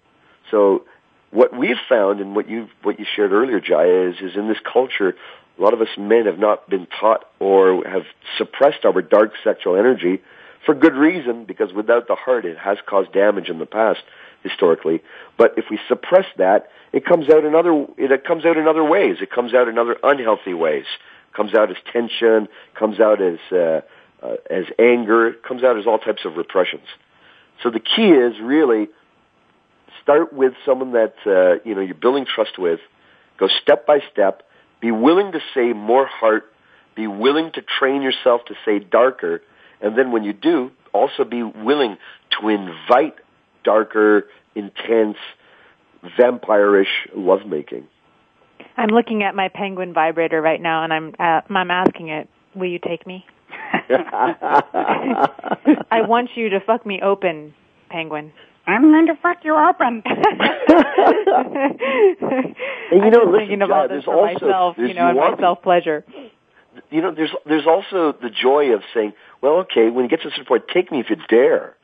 [0.50, 0.84] So
[1.32, 4.58] what we've found and what you what you shared earlier, Jaiya, is is in this
[4.72, 5.16] culture,
[5.58, 8.04] a lot of us men have not been taught or have
[8.38, 10.22] suppressed our dark sexual energy
[10.66, 14.02] for good reason because without the heart it has caused damage in the past
[14.44, 15.02] historically.
[15.38, 18.84] But if we suppress that, it comes out in other it comes out in other
[18.84, 19.18] ways.
[19.22, 20.86] It comes out in other unhealthy ways.
[21.30, 23.82] It comes out as tension, comes out as uh,
[24.22, 26.86] uh, as anger, it comes out as all types of repressions.
[27.64, 28.88] So the key is really
[30.02, 32.80] start with someone that uh, you know you're building trust with.
[33.38, 34.44] Go step by step.
[34.80, 36.52] Be willing to say more heart.
[36.96, 39.42] Be willing to train yourself to say darker.
[39.80, 41.98] And then when you do, also be willing
[42.40, 43.16] to invite
[43.64, 45.18] darker, intense,
[46.18, 47.88] vampire-ish lovemaking.
[48.78, 52.70] I'm looking at my penguin vibrator right now, and I'm uh, I'm asking it, "Will
[52.70, 53.26] you take me?"
[55.92, 57.54] I want you to fuck me open,
[57.90, 58.34] penguin.
[58.68, 60.04] I'm going to fuck you open.
[60.06, 60.18] and
[62.92, 65.36] you know, I'm listen, thinking about John, this for also, myself, you know, and my
[65.40, 66.06] self pleasure.
[66.92, 70.28] you know, there's there's also the joy of saying, well, okay, when you get to
[70.28, 71.76] a certain point, take me if you dare.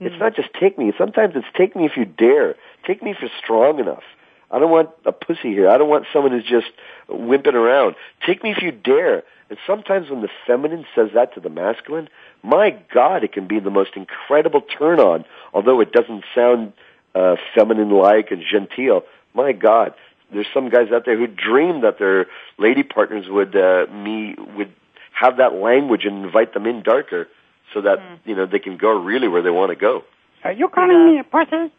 [0.00, 0.18] It's mm.
[0.18, 0.92] not just take me.
[0.96, 2.56] Sometimes it's take me if you dare.
[2.86, 4.02] Take me if you're strong enough.
[4.50, 5.68] I don't want a pussy here.
[5.68, 6.66] I don't want someone who's just
[7.08, 7.96] wimping around.
[8.24, 9.24] Take me if you dare.
[9.50, 12.08] And sometimes when the feminine says that to the masculine,
[12.42, 15.24] my God, it can be the most incredible turn on.
[15.52, 16.72] Although it doesn't sound
[17.14, 19.02] uh, feminine like and genteel.
[19.34, 19.94] My God,
[20.32, 22.26] there's some guys out there who dream that their
[22.58, 24.72] lady partners would uh, me would
[25.12, 27.28] have that language and invite them in darker,
[27.72, 30.02] so that you know they can go really where they want to go.
[30.42, 31.72] Are you calling me a pussy?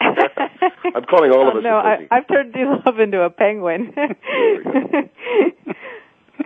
[0.00, 2.08] I'm calling all of oh, us no, a I, pussy.
[2.10, 3.94] I've turned D Love into a penguin.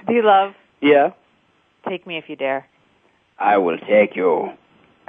[0.06, 1.12] D Love, Yeah,
[1.88, 2.66] take me if you dare.
[3.38, 4.50] I will take you.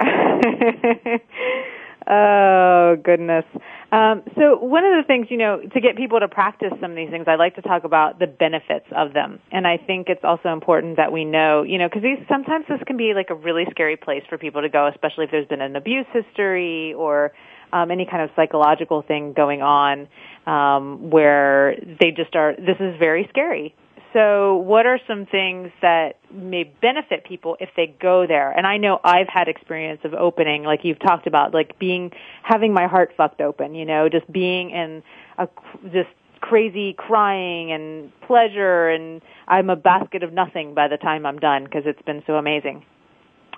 [2.06, 3.44] oh goodness.
[3.92, 6.96] Um, so one of the things, you know, to get people to practice some of
[6.96, 10.22] these things, I like to talk about the benefits of them, and I think it's
[10.22, 13.34] also important that we know, you know, because these sometimes this can be like a
[13.34, 17.32] really scary place for people to go, especially if there's been an abuse history or
[17.72, 20.08] um, any kind of psychological thing going on
[20.46, 22.54] um, where they just are.
[22.54, 23.74] This is very scary.
[24.12, 28.50] So, what are some things that may benefit people if they go there?
[28.50, 32.10] And I know I've had experience of opening, like you've talked about, like being
[32.42, 33.74] having my heart fucked open.
[33.74, 35.02] You know, just being in
[35.38, 35.48] a
[35.92, 36.08] just
[36.40, 41.64] crazy crying and pleasure, and I'm a basket of nothing by the time I'm done
[41.64, 42.84] because it's been so amazing.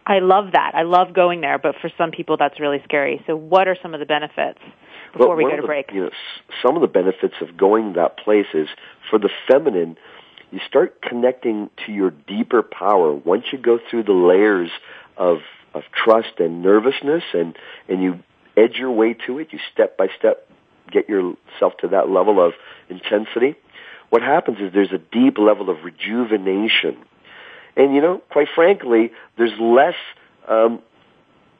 [0.07, 0.73] I love that.
[0.75, 3.23] I love going there, but for some people that's really scary.
[3.27, 4.59] So, what are some of the benefits
[5.13, 5.93] before Well, we go to the- break?
[5.93, 6.11] You know,
[6.61, 8.69] some of the benefits of going that place is
[9.09, 9.97] for the feminine,
[10.53, 14.71] you start connecting to your deeper power once you go through the layers
[15.17, 15.39] of
[15.75, 17.57] of trust and nervousness, and
[17.89, 18.21] and you
[18.57, 19.49] edge your way to it.
[19.51, 20.47] You step by step
[20.91, 22.53] get yourself to that level of
[22.91, 23.55] intensity.
[24.11, 26.99] What happens is there's a deep level of rejuvenation,
[27.75, 29.97] and you know, quite frankly, there's less.
[30.47, 30.83] Um,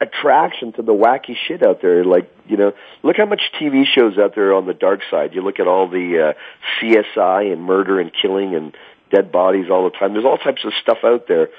[0.03, 2.03] attraction to the wacky shit out there.
[2.03, 5.33] Like, you know, look how much TV shows out there on the dark side.
[5.33, 8.75] You look at all the uh, CSI and murder and killing and
[9.11, 10.13] dead bodies all the time.
[10.13, 11.49] There's all types of stuff out there.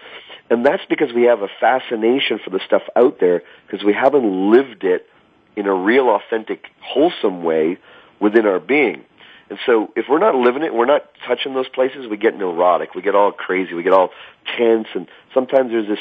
[0.51, 4.51] And that's because we have a fascination for the stuff out there because we haven't
[4.53, 5.09] lived it
[5.57, 7.79] in a real, authentic, wholesome way
[8.21, 9.05] within our being.
[9.49, 12.95] And so if we're not living it, we're not touching those places, we get neurotic,
[12.95, 14.11] we get all crazy, we get all
[14.57, 15.99] tense, and sometimes there's this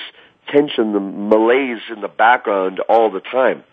[0.48, 3.64] tension, the malaise in the background all the time.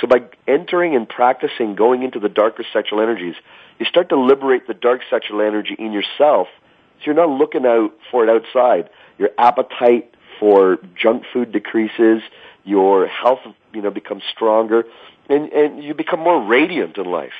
[0.00, 3.36] So by entering and practicing going into the darker sexual energies,
[3.78, 6.48] you start to liberate the dark sexual energy in yourself.
[6.98, 8.90] So you're not looking out for it outside.
[9.18, 12.22] Your appetite for junk food decreases.
[12.64, 13.40] Your health,
[13.72, 14.84] you know, becomes stronger,
[15.28, 17.34] and and you become more radiant in life.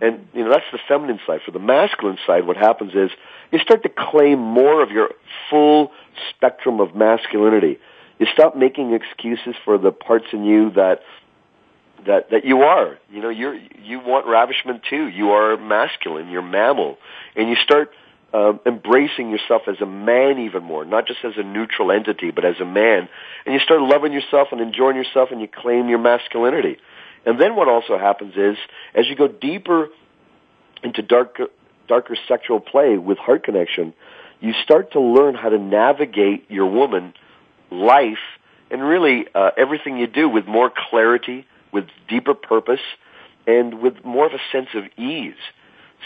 [0.00, 1.40] And you know that's the feminine side.
[1.44, 3.10] For the masculine side, what happens is
[3.52, 5.10] you start to claim more of your
[5.50, 5.92] full
[6.30, 7.78] spectrum of masculinity.
[8.18, 11.02] You stop making excuses for the parts in you that
[12.06, 12.98] that that you are.
[13.10, 15.06] You know, you're you want ravishment too.
[15.06, 16.28] You are masculine.
[16.28, 16.98] You're mammal,
[17.36, 17.92] and you start
[18.34, 22.44] um, embracing yourself as a man even more, not just as a neutral entity, but
[22.44, 23.08] as a man.
[23.46, 26.78] And you start loving yourself and enjoying yourself, and you claim your masculinity.
[27.24, 28.56] And then what also happens is,
[28.94, 29.88] as you go deeper
[30.82, 31.46] into darker,
[31.88, 33.94] darker sexual play with heart connection,
[34.40, 37.14] you start to learn how to navigate your woman
[37.70, 38.18] life
[38.70, 42.80] and really uh, everything you do with more clarity, with deeper purpose,
[43.46, 45.34] and with more of a sense of ease.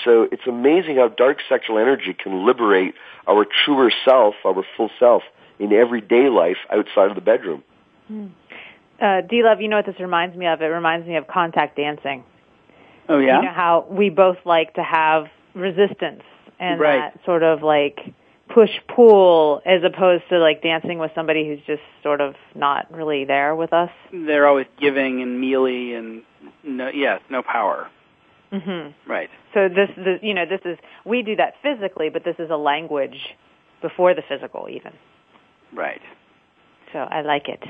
[0.05, 2.95] So it's amazing how dark sexual energy can liberate
[3.27, 5.23] our truer self, our full self,
[5.59, 7.63] in everyday life outside of the bedroom.
[9.01, 10.63] Uh, D Love, you know what this reminds me of?
[10.63, 12.25] It reminds me of contact dancing.
[13.09, 13.39] Oh yeah.
[13.39, 16.23] You know how we both like to have resistance
[16.59, 17.13] and Right.
[17.13, 17.99] that sort of like
[18.49, 23.25] push pull as opposed to like dancing with somebody who's just sort of not really
[23.25, 23.91] there with us.
[24.13, 26.23] They're always giving and mealy and
[26.63, 27.89] no, yes, no power.
[28.53, 28.95] Mhm.
[29.07, 29.31] Right.
[29.55, 32.57] So this this you know this is we do that physically, but this is a
[32.57, 33.35] language
[33.81, 34.93] before the physical even.
[35.73, 36.03] Right.
[36.93, 37.63] So I like it.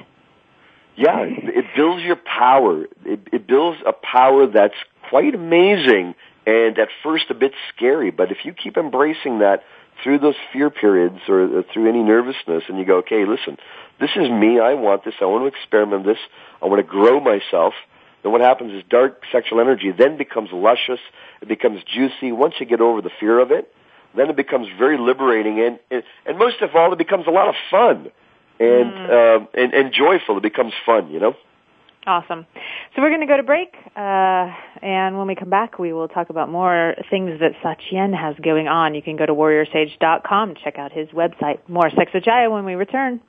[0.96, 2.84] Yeah, it it builds your power.
[3.04, 4.74] It, it builds a power that's
[5.08, 6.14] quite amazing
[6.46, 8.10] and at first a bit scary.
[8.10, 9.62] But if you keep embracing that
[10.02, 13.56] through those fear periods or, through any nervousness and you go, okay, listen,
[14.00, 14.60] this is me.
[14.60, 15.14] I want this.
[15.20, 16.18] I want to experiment this.
[16.60, 17.74] I want to grow myself.
[18.22, 21.00] Then what happens is dark sexual energy then becomes luscious.
[21.40, 22.32] It becomes juicy.
[22.32, 23.72] Once you get over the fear of it,
[24.16, 27.48] then it becomes very liberating and, and, and most of all, it becomes a lot
[27.48, 28.10] of fun
[28.60, 30.36] and, um, and, and joyful.
[30.36, 31.34] It becomes fun, you know?
[32.04, 32.46] Awesome.
[32.94, 34.50] So we're going to go to break, uh,
[34.82, 38.66] and when we come back, we will talk about more things that Satyen has going
[38.66, 38.96] on.
[38.96, 41.60] You can go to warriorsage.com, check out his website.
[41.68, 43.20] More Sex with Jaiya when we return.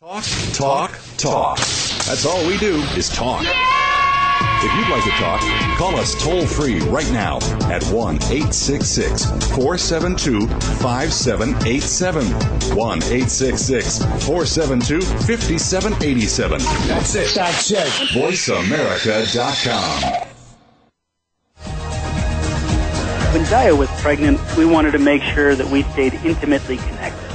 [0.00, 1.56] Talk, talk, talk.
[1.58, 3.71] That's all we do is talk.
[4.64, 5.40] If you'd like to talk,
[5.76, 7.36] call us toll free right now
[7.70, 9.24] at 1 866
[9.54, 12.26] 472 5787.
[12.76, 16.58] 1 866 472 5787.
[16.86, 17.34] That's it.
[17.34, 17.86] That's it.
[18.12, 20.28] VoiceAmerica.com.
[23.32, 27.30] When Jaiya was pregnant, we wanted to make sure that we stayed intimately connected.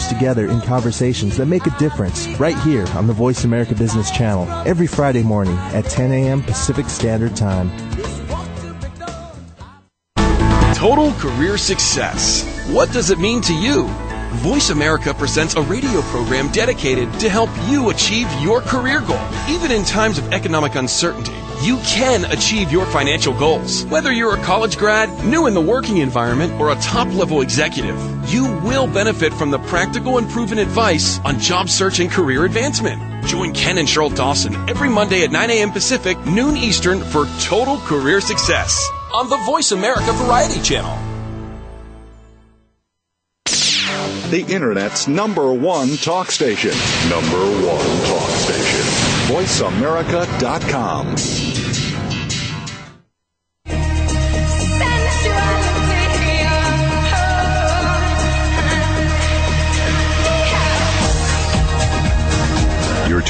[0.07, 4.49] together in conversations that make a difference right here on the Voice America Business Channel
[4.67, 6.41] every Friday morning at 10 a.m.
[6.41, 7.69] Pacific Standard Time.
[10.75, 12.43] Total career success.
[12.71, 13.87] What does it mean to you?
[14.35, 19.19] Voice America presents a radio program dedicated to help you achieve your career goal.
[19.49, 23.85] Even in times of economic uncertainty, you can achieve your financial goals.
[23.85, 27.97] Whether you're a college grad, new in the working environment, or a top level executive,
[28.29, 33.25] you will benefit from the practical and proven advice on job search and career advancement.
[33.25, 35.71] Join Ken and Cheryl Dawson every Monday at 9 a.m.
[35.71, 41.11] Pacific, noon Eastern for total career success on the Voice America Variety Channel.
[44.31, 46.71] The Internet's number one talk station.
[47.09, 47.37] Number
[47.67, 48.79] one talk station.
[49.27, 51.50] VoiceAmerica.com.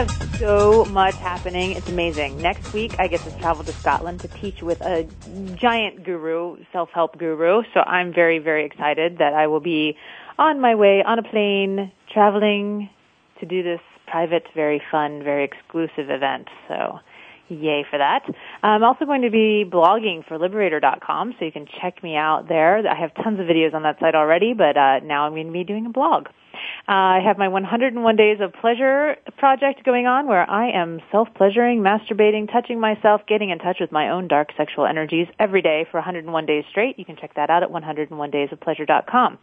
[0.00, 1.72] Have so much happening.
[1.72, 2.40] It's amazing.
[2.40, 5.06] Next week, I get to travel to Scotland to teach with a
[5.56, 7.64] giant guru, self-help guru.
[7.74, 9.98] So I'm very, very excited that I will be
[10.38, 12.88] on my way on a plane, traveling
[13.40, 16.48] to do this private, very fun, very exclusive event.
[16.66, 17.00] So
[17.50, 18.22] yay for that.
[18.62, 22.88] I'm also going to be blogging for Liberator.com, so you can check me out there.
[22.88, 25.52] I have tons of videos on that site already, but uh, now I'm going to
[25.52, 26.28] be doing a blog.
[26.90, 32.50] I have my 101 Days of Pleasure project going on where I am self-pleasuring, masturbating,
[32.50, 36.46] touching myself, getting in touch with my own dark sexual energies every day for 101
[36.46, 36.98] days straight.
[36.98, 39.38] You can check that out at 101daysofpleasure.com.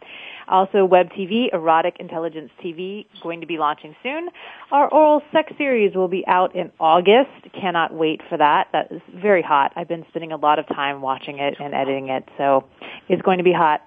[0.46, 4.28] Also, web TV, Erotic Intelligence TV, going to be launching soon.
[4.70, 7.30] Our oral sex series will be out in August.
[7.58, 8.68] Cannot wait for that.
[8.72, 9.72] That is very hot.
[9.74, 12.64] I've been spending a lot of time watching it and editing it, so
[13.08, 13.80] it's going to be hot.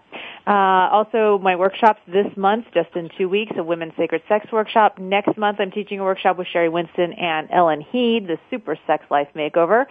[0.48, 4.98] Uh, also, my workshops this month, just in two weeks, a women's sacred sex workshop.
[4.98, 9.06] Next month, I'm teaching a workshop with Sheri Winston and Ellen Heed, the Super Sex
[9.12, 9.86] Life Makeover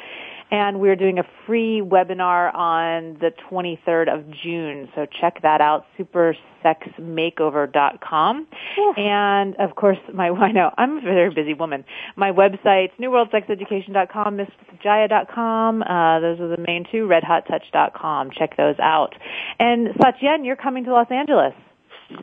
[0.50, 4.88] and we're doing a free webinar on the 23rd of June.
[4.94, 8.46] So check that out, supersexmakeover.com.
[8.76, 8.92] Yeah.
[8.96, 11.84] And of course, my I know I'm a very busy woman.
[12.16, 15.82] My websites, newworldsexeducation.com, missjaiya.com.
[15.82, 17.06] Uh, those are the main two.
[17.06, 18.32] Redhottouch.com.
[18.32, 19.14] Check those out.
[19.58, 21.52] And Satyen, you're coming to Los Angeles.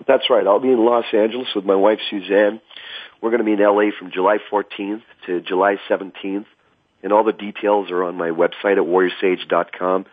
[0.06, 0.46] That's right.
[0.46, 2.60] I'll be in Los Angeles with my wife Suzanne.
[3.22, 6.46] We're going to be in LA from July 14th to July 17th
[7.04, 10.06] and all the details are on my website at warriorsage.com.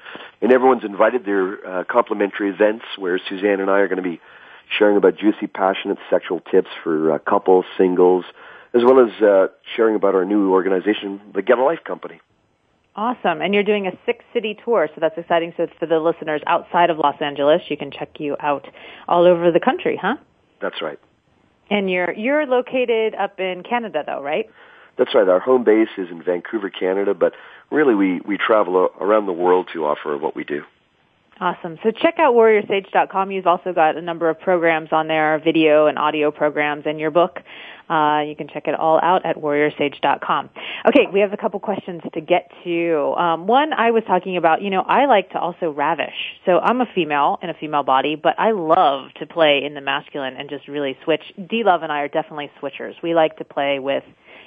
[0.42, 1.24] And everyone's invited.
[1.24, 4.20] They're uh, complimentary events where Suzanne and I are going to be
[4.78, 8.24] sharing about juicy, passionate sexual tips for uh, couples, singles,
[8.74, 12.20] as well as uh, sharing about our new organization, the Get a Life Company.
[12.96, 13.40] Awesome.
[13.42, 15.52] And you're doing a six city tour, so that's exciting.
[15.56, 18.68] So for the listeners outside of Los Angeles, you can check you out
[19.08, 20.16] all over the country, huh?
[20.60, 20.98] That's right.
[21.70, 24.48] And you're you're located up in Canada though, right?
[24.96, 25.28] That's right.
[25.28, 27.34] Our home base is in Vancouver, Canada, but
[27.70, 30.62] really we, we travel around the world to offer what we do.
[31.40, 31.78] Awesome.
[31.82, 33.32] So check out warriorsage.com.
[33.32, 37.10] You've also got a number of programs on there, video and audio programs, and your
[37.10, 37.40] book.
[37.90, 40.50] Uh, you can check it all out at warriorsage.com.
[40.86, 43.14] Okay, we have a couple questions to get to.
[43.18, 46.38] Um, one, I was talking about, you know, I like to also ravish.
[46.46, 49.80] So I'm a female in a female body, but I love to play in the
[49.80, 51.22] masculine and just really switch.
[51.36, 52.94] D Love and I are definitely switchers.
[53.02, 54.04] We like to play with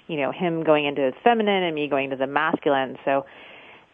[0.08, 2.98] you know, him going into his feminine and me going to the masculine.
[3.06, 3.26] So,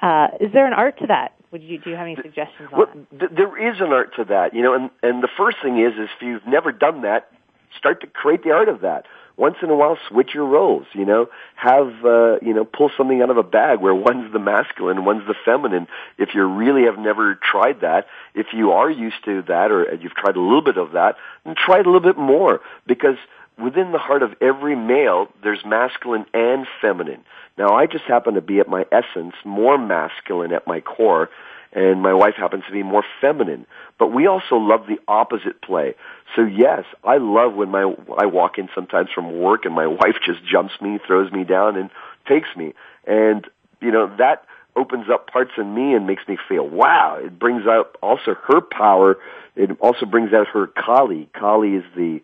[0.01, 1.33] uh, is there an art to that?
[1.51, 2.87] Would you do you have any suggestions well,
[3.17, 5.93] th- there is an art to that, you know, and and the first thing is,
[5.93, 7.29] is if you've never done that,
[7.77, 9.05] start to create the art of that.
[9.35, 10.85] Once in a while, switch your roles.
[10.93, 14.39] You know, have uh, you know, pull something out of a bag where one's the
[14.39, 15.87] masculine, one's the feminine.
[16.17, 20.15] If you really have never tried that, if you are used to that, or you've
[20.15, 23.17] tried a little bit of that, then try it a little bit more because
[23.61, 27.23] within the heart of every male, there's masculine and feminine.
[27.57, 31.29] Now, I just happen to be at my essence more masculine at my core,
[31.71, 33.65] and my wife happens to be more feminine.
[33.99, 35.95] But we also love the opposite play.
[36.35, 40.15] So yes, I love when my I walk in sometimes from work and my wife
[40.25, 41.89] just jumps me, throws me down, and
[42.27, 42.73] takes me.
[43.05, 43.47] And
[43.81, 44.45] you know that
[44.75, 47.19] opens up parts in me and makes me feel wow.
[47.23, 49.17] It brings out also her power.
[49.55, 51.29] It also brings out her Kali.
[51.33, 52.21] Kali is the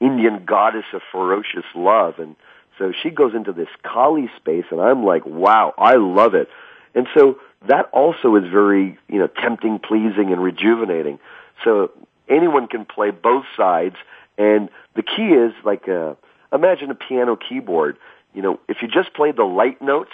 [0.00, 2.18] Indian goddess of ferocious love.
[2.18, 2.36] And
[2.78, 6.48] so she goes into this Kali space and I'm like, wow, I love it.
[6.94, 11.18] And so that also is very, you know, tempting, pleasing, and rejuvenating.
[11.64, 11.92] So
[12.28, 13.96] anyone can play both sides.
[14.38, 16.14] And the key is like, uh,
[16.52, 17.98] imagine a piano keyboard.
[18.34, 20.12] You know, if you just play the light notes,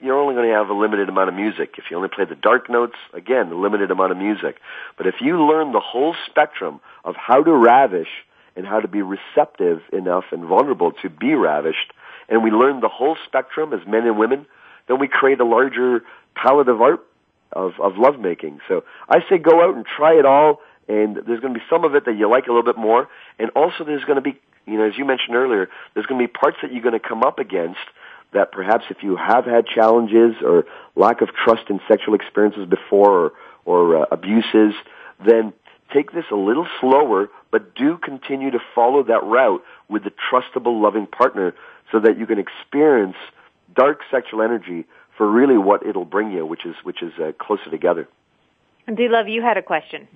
[0.00, 1.74] you're only going to have a limited amount of music.
[1.76, 4.56] If you only play the dark notes, again, a limited amount of music.
[4.96, 8.08] But if you learn the whole spectrum of how to ravish
[8.56, 11.92] and how to be receptive enough and vulnerable to be ravished,
[12.28, 14.46] and we learn the whole spectrum as men and women,
[14.88, 16.02] then we create a larger
[16.34, 17.04] palette of art
[17.52, 18.60] of, of lovemaking.
[18.68, 21.84] So I say go out and try it all, and there's going to be some
[21.84, 24.38] of it that you like a little bit more, and also there's going to be,
[24.66, 27.08] you know, as you mentioned earlier, there's going to be parts that you're going to
[27.08, 27.78] come up against
[28.32, 33.10] that perhaps if you have had challenges or lack of trust in sexual experiences before
[33.10, 33.32] or,
[33.64, 34.74] or uh, abuses,
[35.24, 35.52] then
[35.92, 40.80] take this a little slower, but do continue to follow that route with the trustable,
[40.80, 41.54] loving partner
[41.90, 43.16] so that you can experience
[43.74, 44.84] dark sexual energy
[45.16, 48.08] for really what it'll bring you, which is which is uh, closer together.
[48.86, 50.08] And D Love, you had a question.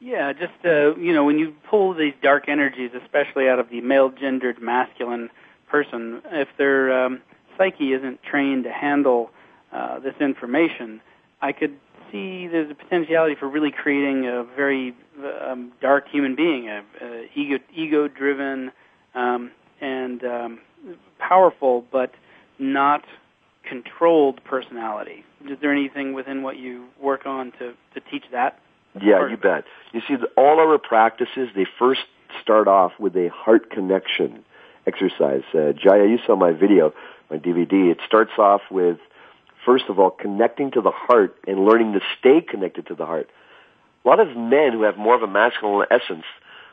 [0.00, 3.80] Yeah, just uh, you know, when you pull these dark energies, especially out of the
[3.80, 5.30] male-gendered masculine
[5.68, 7.22] person, if their um,
[7.56, 9.30] psyche isn't trained to handle
[9.72, 11.00] uh, this information,
[11.40, 11.78] I could
[12.12, 14.94] see there's a potentiality for really creating a very
[15.44, 18.70] um, dark human being, a, a ego ego driven
[19.14, 19.50] um,
[19.80, 20.60] and um,
[21.18, 22.12] powerful, but
[22.58, 23.04] not
[23.68, 25.24] controlled personality.
[25.48, 28.58] Is there anything within what you work on to to teach that?
[29.00, 29.64] Yeah, you bet.
[29.92, 32.02] You see, all our practices they first
[32.42, 34.44] start off with a heart connection
[34.86, 35.42] exercise.
[35.54, 36.92] Uh, Jaiya, you saw my video,
[37.30, 37.90] my DVD.
[37.90, 38.98] It starts off with
[39.64, 43.30] first of all, connecting to the heart and learning to stay connected to the heart.
[44.04, 46.24] A lot of men who have more of a masculine essence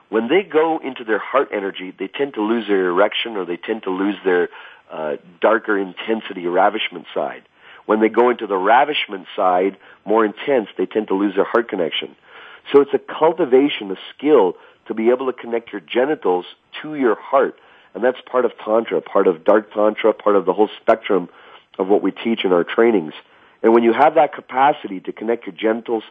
[0.10, 3.58] when they go into their heart energy, they tend to lose their erection or they
[3.58, 4.50] tend to lose their
[4.92, 7.44] uh, darker intensity ravishment side.
[7.86, 11.70] When they go into the ravishment side, more intense, they tend to lose their heart
[11.70, 12.16] connection.
[12.72, 14.54] So it's a cultivation, a skill
[14.88, 16.46] to be able to connect your genitals
[16.82, 17.56] to your heart.
[17.94, 21.30] And that's part of Tantra, part of Dark Tantra, part of the whole spectrum
[21.80, 23.14] of what we teach in our trainings.
[23.64, 26.04] And when you have that capacity to connect your genitals